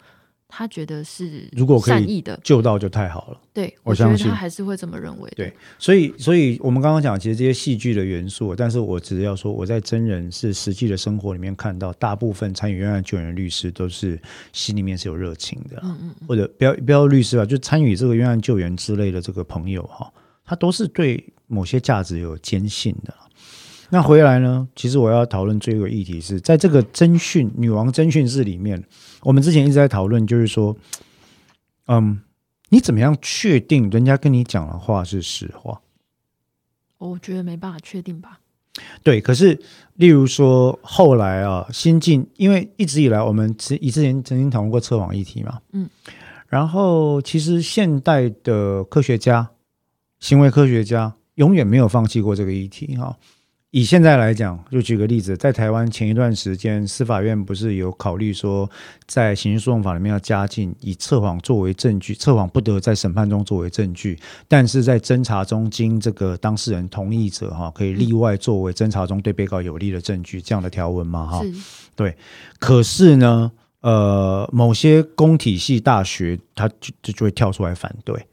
[0.49, 3.41] 他觉得是如果善意的救到就太好了。
[3.53, 5.31] 对，我相信他还是会这么认为。
[5.35, 14.21] 对，所以所以我们刚刚讲，其实这些戏剧的元素，但是我只是要说，我在真人是实际的生活里面看到，大部分参与冤案救援的律师都是
[14.53, 20.13] 心里面是有热情的，嗯嗯，或者不要不要律师吧，就参与这个冤案救援之类的这个朋友哈，
[20.45, 23.13] 他都是对某些价值有坚信的。
[23.89, 24.67] 那回来呢？
[24.75, 28.83] 其实我要讨论最后一个议题是在这个侦讯女王侦讯室里面，
[29.23, 30.77] 我们之前一直在讨论，就是说，
[31.87, 32.21] 嗯，
[32.69, 35.81] 你怎么样确定人家跟你讲的话是实话？
[36.99, 38.41] 我觉得没办法确定吧。
[39.03, 39.59] 对，可是
[39.95, 45.89] 例如说后来啊，新进，因为一直以来我们之以之前曾经讨论过测谎议题嘛，嗯，
[46.49, 49.51] 然后其实现代的科学家、
[50.21, 53.17] 行为科学家永远没有放弃过这个议题哈。
[53.77, 58.67] 以现在来讲，就举个例子，在台湾前一段时间，司法院不是有考虑说，
[59.07, 64.19] 在刑事诉讼法里面要加进以测谎作为证据，测谎不得在审判中作为证据，
[64.49, 71.43] 但是在侦查中经这个当事人同意者哈，可以例外作为侦查中对被告有利的证据，这样的条文嘛哈？
[71.95, 72.17] 对。
[72.59, 73.53] 可是呢，
[73.83, 78.27] 呃，某些公体系大学，他就就就会跳出来反对。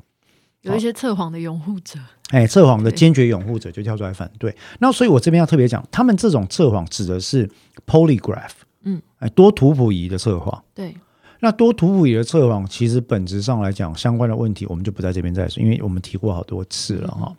[0.63, 1.99] 有一些测谎的拥护者，
[2.29, 4.55] 哎，测谎的坚决拥护者就跳出来反对。
[4.79, 7.49] 那所以我这边要特别讲，他们这种测谎指的是
[7.85, 8.51] polygraph，
[8.83, 10.63] 嗯，哎，多图谱仪的测谎。
[10.73, 10.95] 对，
[11.41, 17.35] 那多图谱仪的测谎，其实本质上来讲，相关的问题我们就不在这边再说，因为我们提过好多次了哈。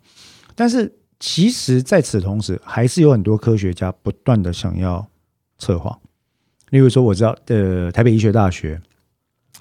[0.55, 5.07] 但是其实在此同时，还是有很多科学家不断的想要
[5.59, 5.99] 测谎。
[6.69, 8.79] 例如说，我知道的台北医学大学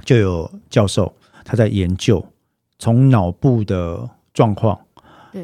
[0.03, 2.25] 就有教授他在研究。
[2.83, 4.77] 从脑部的状况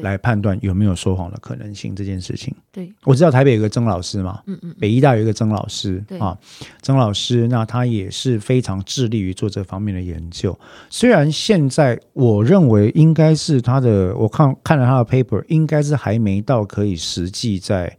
[0.02, 2.54] 来判断有没有说谎的可能性这件事情。
[2.70, 6.36] 对，我知道台北有个曾老师嘛，嗯嗯，北医大有一个曾老师啊，
[6.82, 10.56] 曾老师，那他也是非常致力于做这方面的研究。
[10.90, 17.96] 虽然现在我认为应该是他的，我看看了他的 paper，应该是还没到可以实际在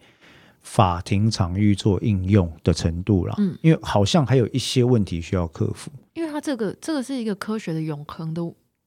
[0.61, 3.33] 法庭场域做应用的程度了。
[3.39, 5.89] 嗯，因为好像还有一些问题需要克服。
[6.13, 8.41] 因为他这个这个是一个科学的永恒的。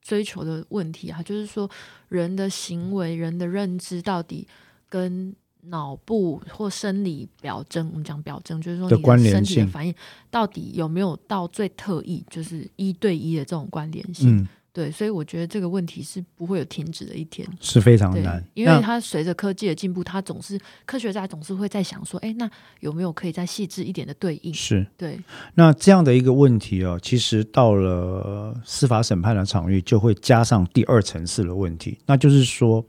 [0.04, 1.68] 追求的问题啊，就是说
[2.08, 4.46] 人的行为、人的认知到底
[4.88, 8.88] 跟脑部或生理表征，我们讲表征，就是说
[9.18, 9.94] 你的身体的反应
[10.30, 14.46] 到底有没有到最特异，就是一对一的这种关联性。
[14.74, 18.44] 对，所以我觉得这个问题是不会有停止的一天，是非常难。
[18.54, 22.50] 因为它随着科技的进步，它总是科学家总是会在想说，哎，那
[22.80, 24.52] 有没有可以再细致一点的对应？
[24.52, 25.16] 是对。
[25.54, 32.84] 那这样的一个问题哦，其实到了司法审判的场域，就会加上第二层次的问题，那就是说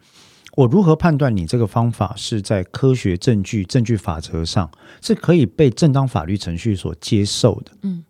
[0.56, 4.72] 我如何判断你这个方法是在科学证据、证据法则上
[5.04, 7.72] 是可以被正当法律程序所接受的？
[7.84, 8.04] 嗯。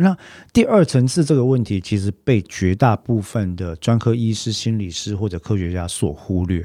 [0.00, 0.16] 那
[0.52, 6.64] 第二层次这个问题，其实被绝大部分的专科医师、心理师或者科学家所忽略，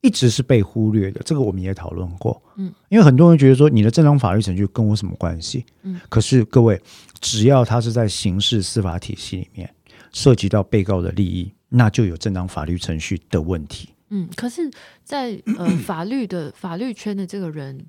[0.00, 1.20] 一直是被忽略的。
[1.24, 5.64] 这个我们也讨论过，嗯，因为很多人觉得说，你的正当法律程序跟我什么关系？
[5.82, 6.80] 嗯，可是各位，
[7.20, 9.72] 只要他是在刑事司法体系里面
[10.12, 13.90] 涉及到被告的利益，那就有正当法律程序的问题。
[14.10, 14.68] 嗯，可是，
[15.04, 17.86] 在呃法律的法律圈的这个人。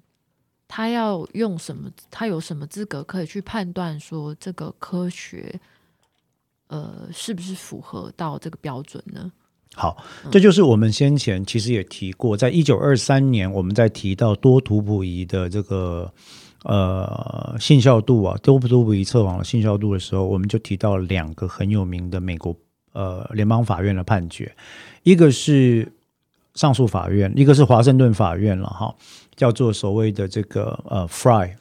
[0.68, 1.90] 他要用什么？
[2.10, 5.60] 他有什么资格可以去判断说这个科学，
[6.68, 9.32] 呃，是不是符合到这个标准呢？
[9.76, 9.98] 好，
[10.32, 16.10] 这就是我们先前其实也提过，在一九二三年，我们在提到多图谱仪的这个
[16.64, 22.56] 呃信效度啊，多图谱仪测谎的信效度的时候，我们就提到两个很有名的美国
[22.94, 24.56] 呃联邦法院的判决，
[25.04, 25.92] 一个是
[26.56, 28.96] 上诉法院，一个是华盛顿法院了哈。
[29.36, 31.56] 叫做所谓的这个呃，Fry，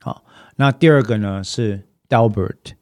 [0.00, 0.22] 好，
[0.56, 2.74] 那第二个呢是 Dalbert，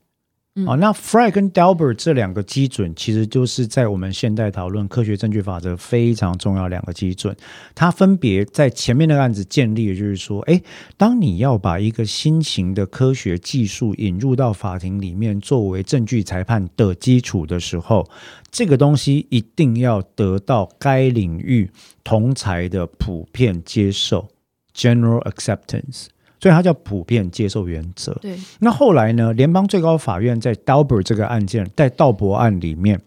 [0.66, 7.36] 哦，那 Fry 跟 Delbert 这两个基准，其实就是在我们现代讨论科学证据法则非常重要两个基准。
[7.74, 10.60] 它分别在前面那个案子建立，就是说，哎，
[10.96, 18.08] 当你要把一个新型的科学技术引入到法庭里面作为证据裁判的基础的时候。
[18.50, 21.70] 这个东西一定要得到该领域
[22.02, 24.26] 同才的普遍接受
[24.74, 26.06] （general acceptance），
[26.40, 28.12] 所以它叫普遍接受原则。
[28.20, 28.38] 对。
[28.60, 29.32] 那后来呢？
[29.32, 33.00] 联邦最高法院在 Dalbert 这个案件，在道博案里面，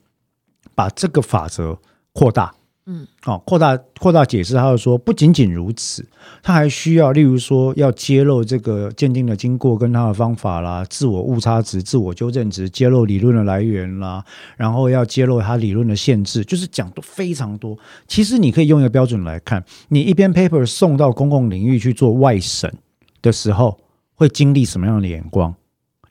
[0.76, 1.78] 把这个法则
[2.14, 2.54] 扩大。
[2.88, 6.04] 嗯，好，扩大扩大解释，他就说不仅仅如此，
[6.42, 14.26] 他还需要，例如说要揭露这个鉴定的经过跟他的方法啦，自我误差值、自我纠正值，揭露理论的来源啦，
[14.58, 17.78] 然后要揭露他理论的限制，就是讲的非常多。
[18.08, 22.74] 其实你可以用一个标准来看，你一篇 paper 送到公共领域去做外审
[23.22, 23.80] 的时候，
[24.16, 25.56] 会经历什么样的眼光？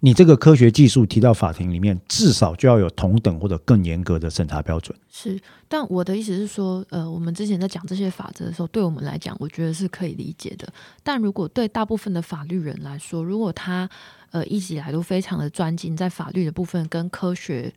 [0.02, 4.96] 你这个科学技术提到法庭里面，至少就要有同等或者更严格的审查标准。
[5.10, 5.38] 是，
[5.68, 10.66] 但我的意思是说，呃，我们之前在讲这些法则的时候，对我们来讲，我觉得是可以理解的。
[11.02, 13.88] 但如果对大部分的法律人来说，如果他
[14.30, 17.72] 呃一直以来都非常的专精在法律的部分跟科学。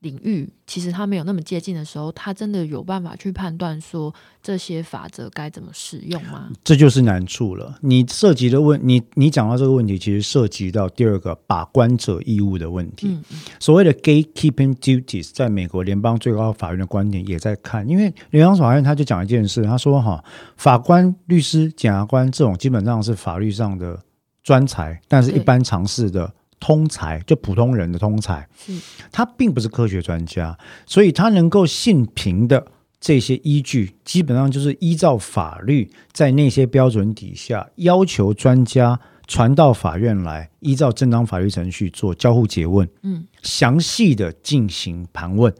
[0.00, 6.48] 领域其实他没有那么接近的时候，他真的有办法去判断说这些法则该怎么使用吗？
[6.64, 7.76] 这就是难处了。
[7.82, 13.18] 你涉及的问，你你讲到这个问题，其实涉及到第二个把关者义务的问题。
[13.58, 20.24] 所谓的 gatekeeping duties，在美国联邦最高法院的观点也在看，因为联邦法院他就讲一件事，他说哈，
[20.56, 24.00] 法官、律师、检察官这种基本上是法律上的
[24.42, 26.32] 专才，但是一般常识的。
[26.60, 28.46] 通才就普通人的通才，
[29.10, 30.56] 他并不是科学专家，
[30.86, 32.64] 所以他能够信凭的
[33.00, 45.52] 这些依据，基本上就是依照法律在那些标准底下要求专家传到法院来，依照正当法律程序做交互诘问，嗯，详细的进行盘问，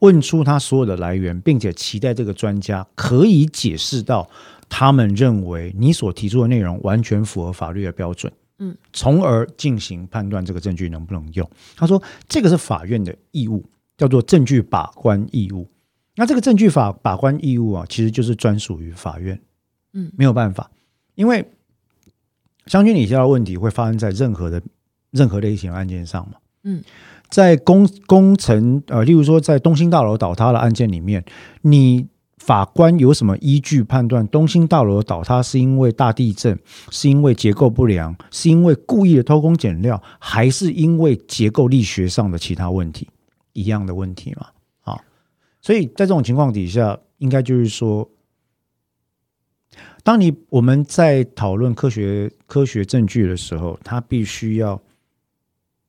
[0.00, 4.28] 问出他所有的来源，并且期待这个专家可以解释到
[4.68, 8.32] 他们认为你所提出的内容完全符合法律的标准。
[8.64, 11.50] 嗯，从而进行判断这个证据能不能用。
[11.74, 15.68] 他说这个是法院的义务，叫做证据把关义务。
[16.14, 19.40] 那这个证据法把关义务啊，其实就是专属于法院。
[19.94, 20.70] 嗯，没有办法，
[21.16, 21.44] 因为
[22.66, 24.62] 相信你下的问题会发生在任何的
[25.10, 26.36] 任何类型案件上嘛。
[26.62, 26.84] 嗯，
[27.30, 31.24] 在工工程呃，例如说在东兴大楼倒塌的案件里面，
[31.62, 32.06] 你
[32.44, 36.58] 法官有什么依据判断东兴大楼倒塌是因为大地震，
[36.90, 43.08] 是因为结构不良，是因为故意的偷工减料，还是因为结构力学上的其他问题？
[43.52, 44.48] 一样的问题嘛。
[44.80, 45.00] 啊，
[45.60, 48.08] 所以在这种情况底下，应该就是说。
[50.04, 54.82] 当你我们在讨论科学科学证据的时候，它必须要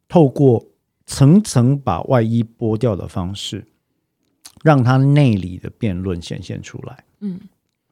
[0.07, 0.63] 透过
[1.07, 3.65] 层层把外衣剥掉的方式，
[4.63, 7.03] 让他内里的辩论显现出来。
[7.19, 7.39] 嗯，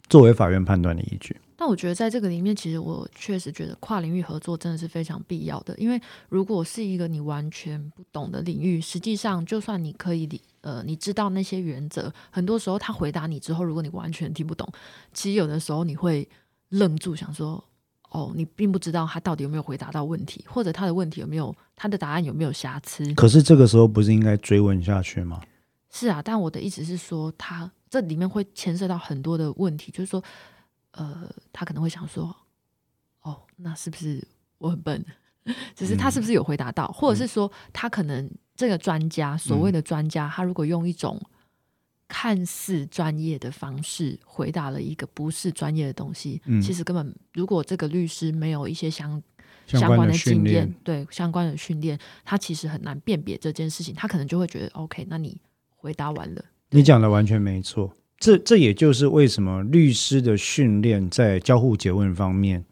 [0.10, 1.40] 作为法院判断的依据。
[1.56, 5.78] 但我觉得在这个里面，其实我确实觉得跨领域合作真的是非常必要的。
[5.78, 10.42] 因为如果是一个你完全不懂的领域，实际上就算你可以理。
[10.62, 14.68] 呃，你知道那些原则，很多时候他回答你之后，如果你完全听不懂，
[15.12, 16.28] 其实有的时候你会
[16.70, 17.64] 愣住，想说，
[18.12, 23.12] 哦，你并不知道他到底有没有回答到问题，或者他的问题有没有他的答案有没有瑕疵。
[23.16, 25.42] 可是这个时候不是应该追问下去吗？
[25.92, 30.24] 是啊，但我的意思是说，他这里面会牵涉到很多的问题，就是说，
[30.92, 32.36] 呃，他可能会想说，
[33.22, 34.26] 哦，那是不是
[34.58, 35.06] 我很笨？
[35.76, 38.30] 只是他是不是有回答到，或者是说他可能。
[38.54, 41.20] 这个专家，所谓的专家，他如果用一种
[42.08, 49.20] 看似专业的方式回答了一个不是专业的东西，其实根本如果这个律师没有一些相
[49.66, 53.96] 相关的经验，对相关的训练，他其实很难辨别这件事情。
[53.96, 55.42] 他可能就会觉得，OK，那你
[55.82, 57.92] 回答完了，你讲的完全没错。
[58.20, 62.64] 这这也就是为什么律师的训练在交互诘问方面。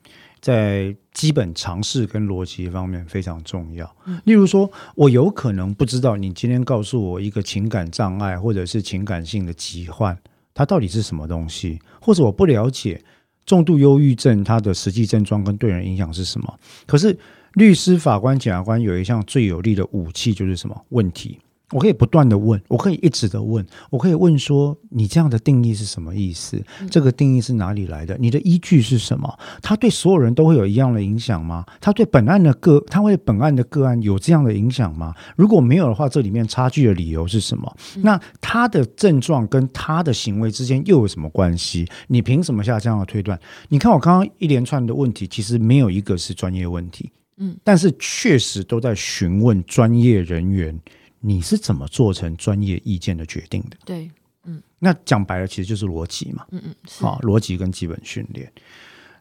[0.41, 3.93] 在基本常识跟逻辑方面非常重要。
[4.23, 10.17] 例如说，我有可能不知道你今天告诉我一个情感障碍或者是情感性的疾患，
[10.53, 13.03] 它到底是什么东西，或者我不了解
[13.45, 16.57] 重度忧郁症它的实际症状跟对人影响是什么。
[16.87, 17.19] 可是
[17.55, 21.37] 律师、法官、检察官有一项最有力的武器，就是什么问题？
[21.71, 26.59] 我可以不断的问，我可以一直的问，我可以问说：你这样的定义是什么意思？
[26.89, 28.17] 这个定义是哪里来的？
[28.19, 29.31] 你的依据是什么？
[29.61, 31.63] 它对所有人都会有一样的影响吗？
[31.79, 35.13] 它对本案的个，它会本案的个案有这样的影响吗？
[35.35, 37.75] 如果没有的话，这里面差距的理由是什么？
[37.97, 41.87] 那他的症状跟他的行为之间又有什么关系？
[42.07, 43.39] 你凭什么下这样的推断？
[43.67, 50.79] 你看我刚刚一连串的问题，其实没有一个是专业问题，嗯，但是确实都在询问专业人员。
[51.19, 53.77] 你是怎么做成专业意见的决定的？
[53.85, 54.09] 对，
[54.45, 58.51] 嗯，那讲白了，其实就是逻辑嘛，嗯嗯，好，逻辑跟基本训练。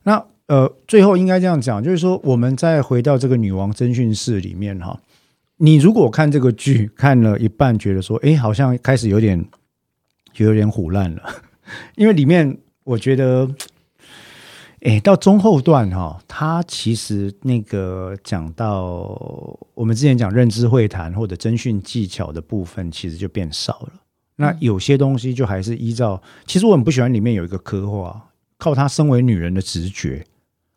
[0.03, 5.01] 那呃，最后应该这样讲，就是说，我们再回到这个女王侦讯室里面哈，
[5.57, 9.45] 你如果看这个剧看了一半，觉得说，哎，好像开始有点，
[10.33, 11.43] 就有点虎烂了，
[11.97, 13.49] 因为里面我觉得。
[14.89, 23.93] 哎，到中后段哈，他其实那个讲到我们之前讲认知会谈或者征讯技巧的部分，其实就变少了。
[24.37, 30.25] 那有些东西就还是依照，其实我很不喜欢里面有一个刻画，靠她身为女人的直觉。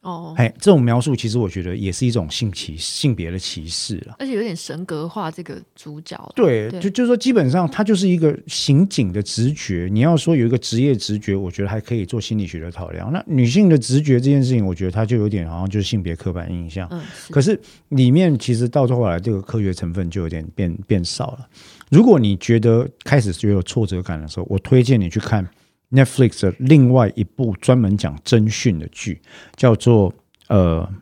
[0.01, 6.17] 哦，哎，这种描述其实我觉得也是一种性歧性别的歧视了，而且有点神格化这个主角。
[6.35, 9.87] 对，就就是说，基本上他就是一个刑警的直觉。
[9.91, 13.11] 你要说有一个职业直觉，我觉得还可以做心理学的考量。
[13.11, 16.87] 那女性的直觉这件事情，我觉得它就有点好像就是性别刻板印象。
[16.89, 21.47] 嗯，可是里面其实到后来这个科学成分就有点变变少了。
[21.91, 25.47] 如果你觉得开始觉得有挫折感的时候，我推荐你去看。
[25.91, 29.21] Netflix 的另外一部专门讲侦讯的剧，
[29.55, 30.13] 叫做
[30.47, 30.89] 呃《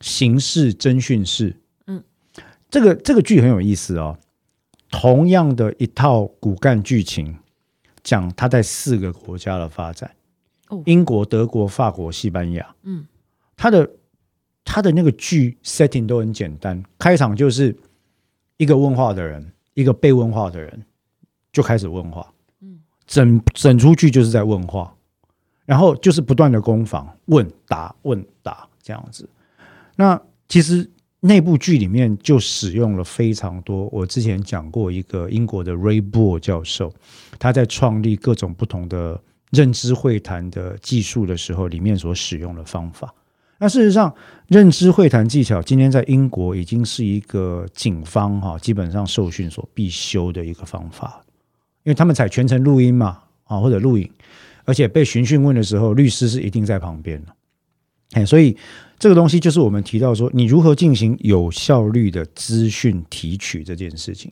[0.00, 1.50] 刑事侦讯室》。
[1.86, 2.02] 嗯，
[2.70, 4.18] 这个这个剧很有意思哦。
[4.90, 7.36] 同样的一套骨干剧情，
[8.02, 10.10] 讲他在四个国家的发展：
[10.86, 12.74] 英国、德国、法国、西班牙。
[12.82, 13.06] 嗯，
[13.56, 13.90] 他的
[14.64, 17.76] 他的那个剧 setting 都很简单，开场就是
[18.56, 20.84] 一个问话的人，一个被问话的人
[21.52, 22.32] 就开始问话。
[23.06, 24.94] 整整出去就是在问话，
[25.64, 29.28] 然后就是不断的攻防，问答问答这样子。
[29.96, 30.90] 那其实
[31.20, 33.88] 那部剧里面就使用了非常多。
[33.92, 36.92] 我之前讲过一个英国的 Ray b o r 教授，
[37.38, 43.14] 他在创立各种不同的认知会谈的技术的时候，里面所使用的方法。
[43.58, 44.12] 那事实上，
[44.48, 51.22] 认知会谈技巧今天在英国已经是一个警方哈基本上受训所必修的一个方法。
[51.84, 54.10] 因为他们采全程录音嘛，啊或者录影，
[54.64, 57.32] 而且被询讯问的时候，律师是一定在旁边的，
[58.12, 58.56] 哎，所以
[58.98, 64.30] 这个东西就是我们提到说，你如何进行有效率的资讯提取这件事情。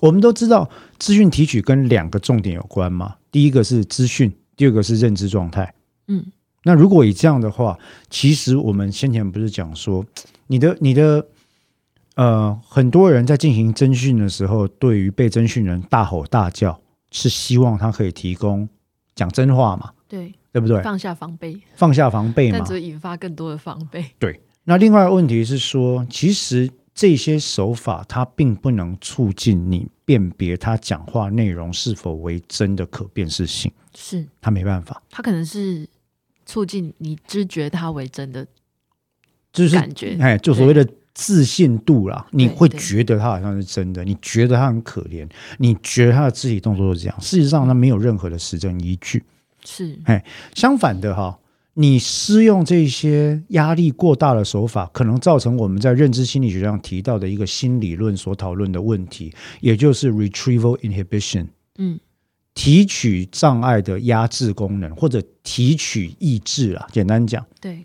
[0.00, 3.16] 我们都知道，资讯提取跟两个重点有关嘛。
[3.32, 5.72] 第一个是资讯，第二个是认知状态。
[6.08, 6.22] 嗯，
[6.64, 7.78] 那如果以这样的话，
[8.10, 10.04] 其实我们先前不是讲说，
[10.48, 11.26] 你的你的
[12.16, 16.78] 呃，很多人在进行侦讯的时候，对于被侦讯人大吼大叫，
[17.10, 18.68] 是希望他可以提供
[19.14, 19.92] 讲真话嘛？
[20.08, 20.82] 对，对不对？
[20.82, 22.72] 放下防备，放下防备嘛但只。
[22.74, 24.04] 会引发更多的防备。
[24.18, 35.88] 对，那另外一个问题是说，其实这些手法它并不能促进你辨别他讲话内容是否为真的可辨识性，是，他没办法，他可能是
[36.44, 38.46] 促进你知觉它为真的
[39.52, 40.16] 就是感觉。
[40.20, 40.86] 哎，就所谓的
[41.20, 49.22] 自信度啦，你会对觉得他好像是真的，你觉得他很可怜，你觉得他的肢体动作都是这样，事实上他没有任何的实证依据。
[49.62, 51.38] 是，哎相反的哈，
[51.74, 61.48] 你施用这些压力过大的手法，可能造成我们在认知心理学上提到的一个新理论所讨论的问题，也就是 retrieval inhibition。
[61.76, 62.00] 嗯，
[62.54, 67.82] 提取障碍的压制功能，或者提取抑制啊，简单讲，对，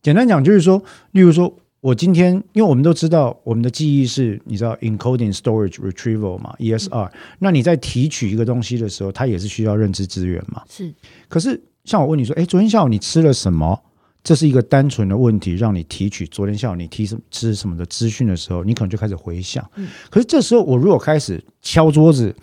[0.00, 10.62] 简单讲就是说，例如说，我今天，因为我们都知道，我们的记忆是，你知道 encoding、storage、retrieval 嘛，ESR、那你在提取一个东西的时候，它也是需要认知资源嘛。
[10.68, 10.92] 是，
[11.28, 13.80] 可是，像我问你说，哎，昨天下午你吃了什么？
[14.24, 19.64] 这是一个单纯的问题，让你提取昨天下午你提什吃什么的资讯的时候，你可能就开始回想。
[19.76, 22.34] 嗯可是这时候，我如果开始敲桌子、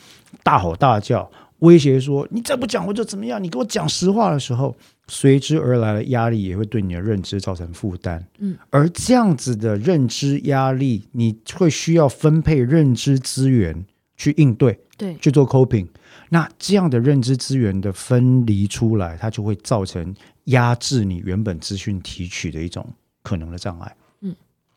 [0.41, 1.29] 大吼大叫、
[1.59, 4.73] 威胁说你再不讲我就怎么样，你给我讲实话的时候，
[5.07, 8.25] 随之而来的压力也会对你的认知造成负担。
[8.39, 13.85] 嗯，而这样子的认知压力，你会需要分配认知资源
[14.17, 14.79] 去应对。
[14.97, 15.85] 对，去做 coping。
[16.29, 22.87] 那这样的认知资源的分离出来，它就会造成压制你原本资讯提取的一种
[23.21, 23.95] 可能的障碍。
[24.21, 24.33] 嗯，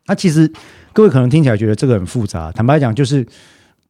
[0.07, 0.51] 那其实
[0.93, 3.24] 各位可能听起来觉得这个很复杂，坦白讲，就是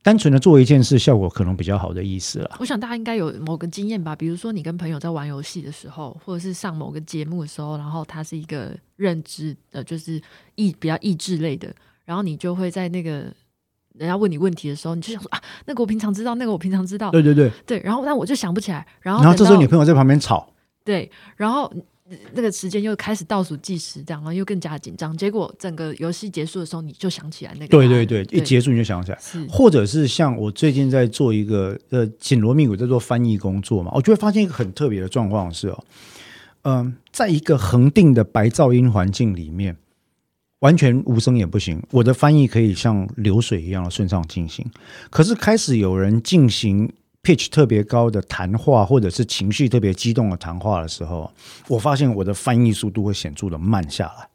[0.08, 2.56] 单纯的做一件事，效果可能比较好的意思了。
[2.58, 10.18] 我想大家应该有某个经验吧，比如说你跟朋友在玩游戏的时候，或者是上某个节目的时候，然后它是一个认知呃，就是
[10.54, 11.70] 意比较意志类的，
[12.06, 13.10] 然后你就会在那个
[13.98, 20.48] 人家问你问题的时候，你就想说啊，那个我平常知道，那个我平常知道，对对对，对，然后但我就想不起来，然后然后这时候等到你朋友在旁边吵，
[20.84, 21.82] 对，然后呃
[22.32, 29.18] 那个时间又开始倒数计时，这样，然后又更加紧张，结果整个游戏结束的时候，你就想起来那个，对对对，一结束你就想起来。
[29.20, 35.84] 是或者是像我最近在做一个呃紧锣密鼓在做翻译工作嘛，我就会发现一个很特别的状况是哦，
[36.62, 39.76] 嗯、在一个恒定的白噪音环境里面，
[40.60, 44.64] 完全无声也不行，我的翻译可以像流水一样的顺畅进行。
[45.10, 46.90] 可是开始有人进行
[47.28, 51.30] pitch 特别高的谈话，或者是情绪特别激动的谈话的时候，
[51.68, 54.28] 我发现我的翻译速度会显著的慢下来。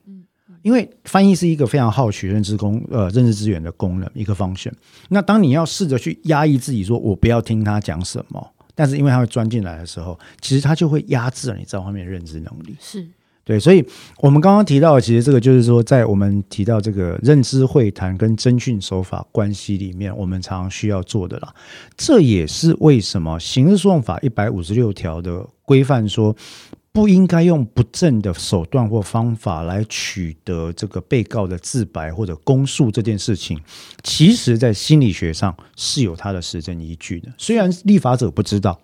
[0.62, 4.72] 因为翻译是一个非常耗取认知功呃认知资源的功能一个 function。
[5.10, 12.78] 那当你要试着去压抑自己，说我不要听他讲什么，但是因为他会钻进来的时候，其实他就会压制了你在方面的认知能力。
[12.80, 13.06] 是
[13.46, 13.86] 对，所以
[14.20, 21.54] 我们刚刚提到，其实这个就是说，在我们提到这个认知会谈跟侦讯手法关系里面，我们常常需要做的啦。
[21.98, 26.34] 这也是为什么刑事诉讼法一百五十六条的规范说，
[26.94, 33.60] 不应该用不正的手段或方法来取得这个被告的自白或者公诉这件事情，
[34.04, 37.28] 其实在心理学上是有它的实证依据的。
[37.38, 38.80] 虽然立法者不知道。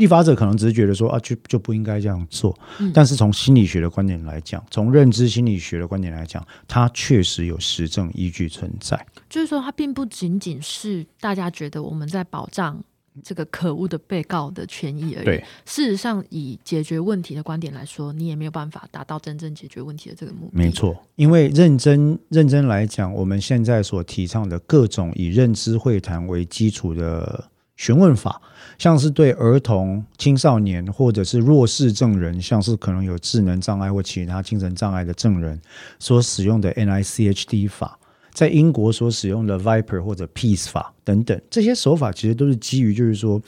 [0.00, 2.58] 立法者可能只是觉得说啊，就就不应该这样做，
[2.92, 8.98] 但是从心理学的观点来讲，从认知心理学的观点来讲，它确实有实证依据存在。
[9.28, 12.82] 就是说，它并不仅仅是大家觉得我们在保障
[13.22, 15.24] 这个可恶的被告的权益而已。
[15.26, 20.52] 对，事实上，以解决问题的观点来说，你也没有办法达到真正解决问题的这个目的。
[20.52, 27.50] 没，错，因为认真认真来讲，我们现在所提倡的各种以认知会谈为基础的
[27.80, 28.42] 询问法，
[28.76, 35.58] 像是对儿童、青少年或者是弱势证人，像是可能有智能障碍或其他精神障碍的证人
[35.98, 37.98] 所使用的 NICHD 法，
[38.34, 43.40] 在英国所使用的 Viper 或者 Peace 法等等，这些手法其实都是基于就是说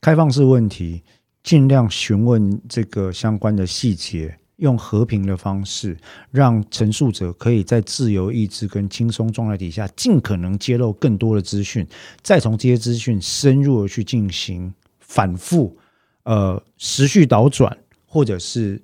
[0.00, 1.02] 开放式问题，
[1.42, 5.96] 尽量询问这个相关的细节，用和平的方式，
[6.30, 11.84] 让陈述者可以在自由意志跟轻松状态底下，尽可能揭露更多的资讯，
[12.22, 15.76] 再从这些资讯深入的去进行反复、
[16.22, 18.80] 呃持续倒转，或者是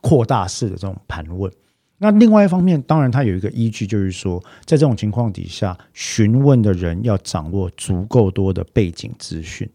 [0.00, 1.52] 扩大式的这种盘问。
[1.98, 9.68] 那另外一方面，当然它有一个依据，就是说，在这种情况底下，询问的人要掌握足够多的背景资讯。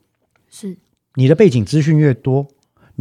[0.49, 0.77] 是
[1.15, 2.47] 你的背景资讯越多，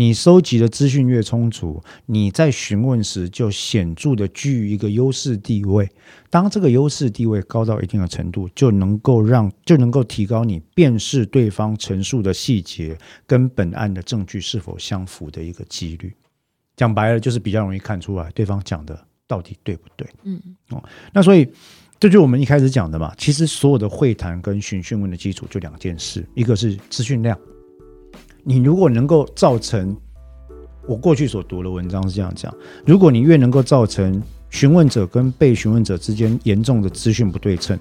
[0.00, 5.86] 你收集的资讯越充足，你在询问时就显著的居于一个优势地位。
[6.30, 12.96] 当这个优势地位高到一定的程度，就能够让就能够提高你辨识对方陈述的细节
[13.26, 16.10] 跟本案的证据是否相符的一个几率。
[16.76, 20.08] 讲白了，就是比较容易看出来对方讲的到底对不对。
[20.22, 20.40] 嗯，
[20.70, 20.82] 哦，
[21.12, 21.46] 那所以
[21.98, 23.14] 这就是我们一开始讲的嘛。
[23.18, 27.38] 其实所有的会谈跟询讯问的基础就两件事，一个是资讯量。
[28.44, 29.96] 你如果能够造成
[30.86, 32.52] 我过去所读的文章是这样讲，
[32.84, 37.78] 如果你越能够造成询问者跟被询问者之间严重的资讯不对称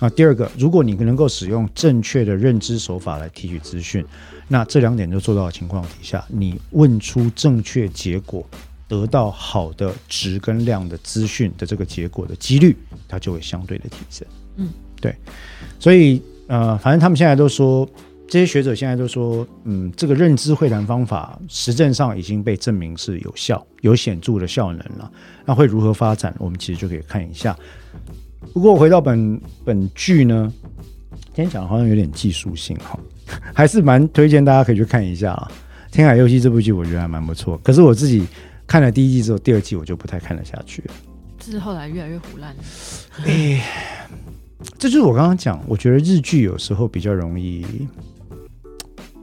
[0.00, 4.04] 啊，第二个，如果你能够使用正确的认知手法来提取资讯，
[4.48, 8.44] 那这两点都做到的情况底下，你问出正确结果，
[8.88, 12.76] 得到好的值跟量的资讯的这个结果的几率，
[13.06, 14.26] 它就会相对的提升。
[14.56, 14.68] 嗯，
[15.00, 15.14] 对，
[15.78, 17.88] 所以呃，反正他们现在都说。
[18.32, 25.12] 这些学者现在都说，嗯，这个认知会谈方法实证上已经被证明是有效、有显著的效能了。
[25.44, 26.34] 那会如何发展？
[26.38, 27.54] 我们其实就可以看一下。
[28.54, 30.50] 不过回到本本剧呢，
[31.12, 32.98] 今天讲的好像有点技术性哈，
[33.52, 35.52] 还是蛮推荐大家可以去看一下啊。
[35.94, 38.26] 《天海游戏》这部剧我觉得还蛮不错，可是我自己
[38.66, 40.94] 看了第一季之后，第二季我就不太看得下去了。
[41.38, 42.56] 这是后来越来越胡乱。
[43.26, 43.62] 哎，
[44.78, 47.66] 这就是我刚刚讲，我觉得日剧有时候比较容易。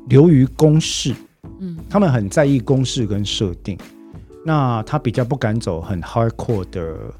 [0.09, 1.13] 流于公式，
[1.59, 3.77] 嗯，他们很在意公式跟设定，
[4.43, 7.13] 那他比较不敢走很 hardcore 的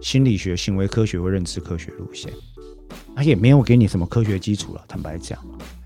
[0.00, 2.32] 心理学、行为科学或认知科学路线，
[3.14, 4.80] 他也没有给你什么科学基础了。
[4.86, 5.38] 坦白讲，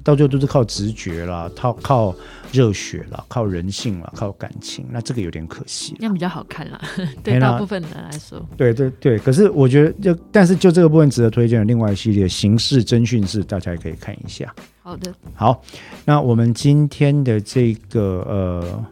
[0.03, 2.15] 到最后都是靠直觉啦，靠靠
[2.53, 5.95] 热血啦，靠人性啦，靠感情，那这个有点可惜。
[5.99, 6.81] 那样比较好看啦，
[7.23, 8.45] 对大部分人来说。
[8.57, 14.53] 对对对，可是我觉得就，但是就这个部分值得推荐的另外一系列刑事侦讯室，大家也可以看一下。
[14.83, 15.63] 好的，好，
[16.05, 18.85] 那我们今天的这个呃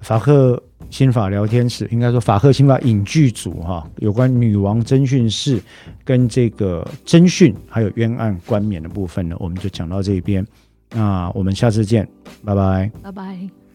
[0.00, 0.60] 法克
[0.90, 5.60] 新法聊天室，应该说法赫新法影剧组哈，有关女王侦讯室
[6.04, 10.46] 跟这个侦讯还有冤案冠冕的部分呢，我们就讲到这边。
[10.90, 12.08] 那我们下次见，
[12.44, 13.65] 拜拜，拜拜。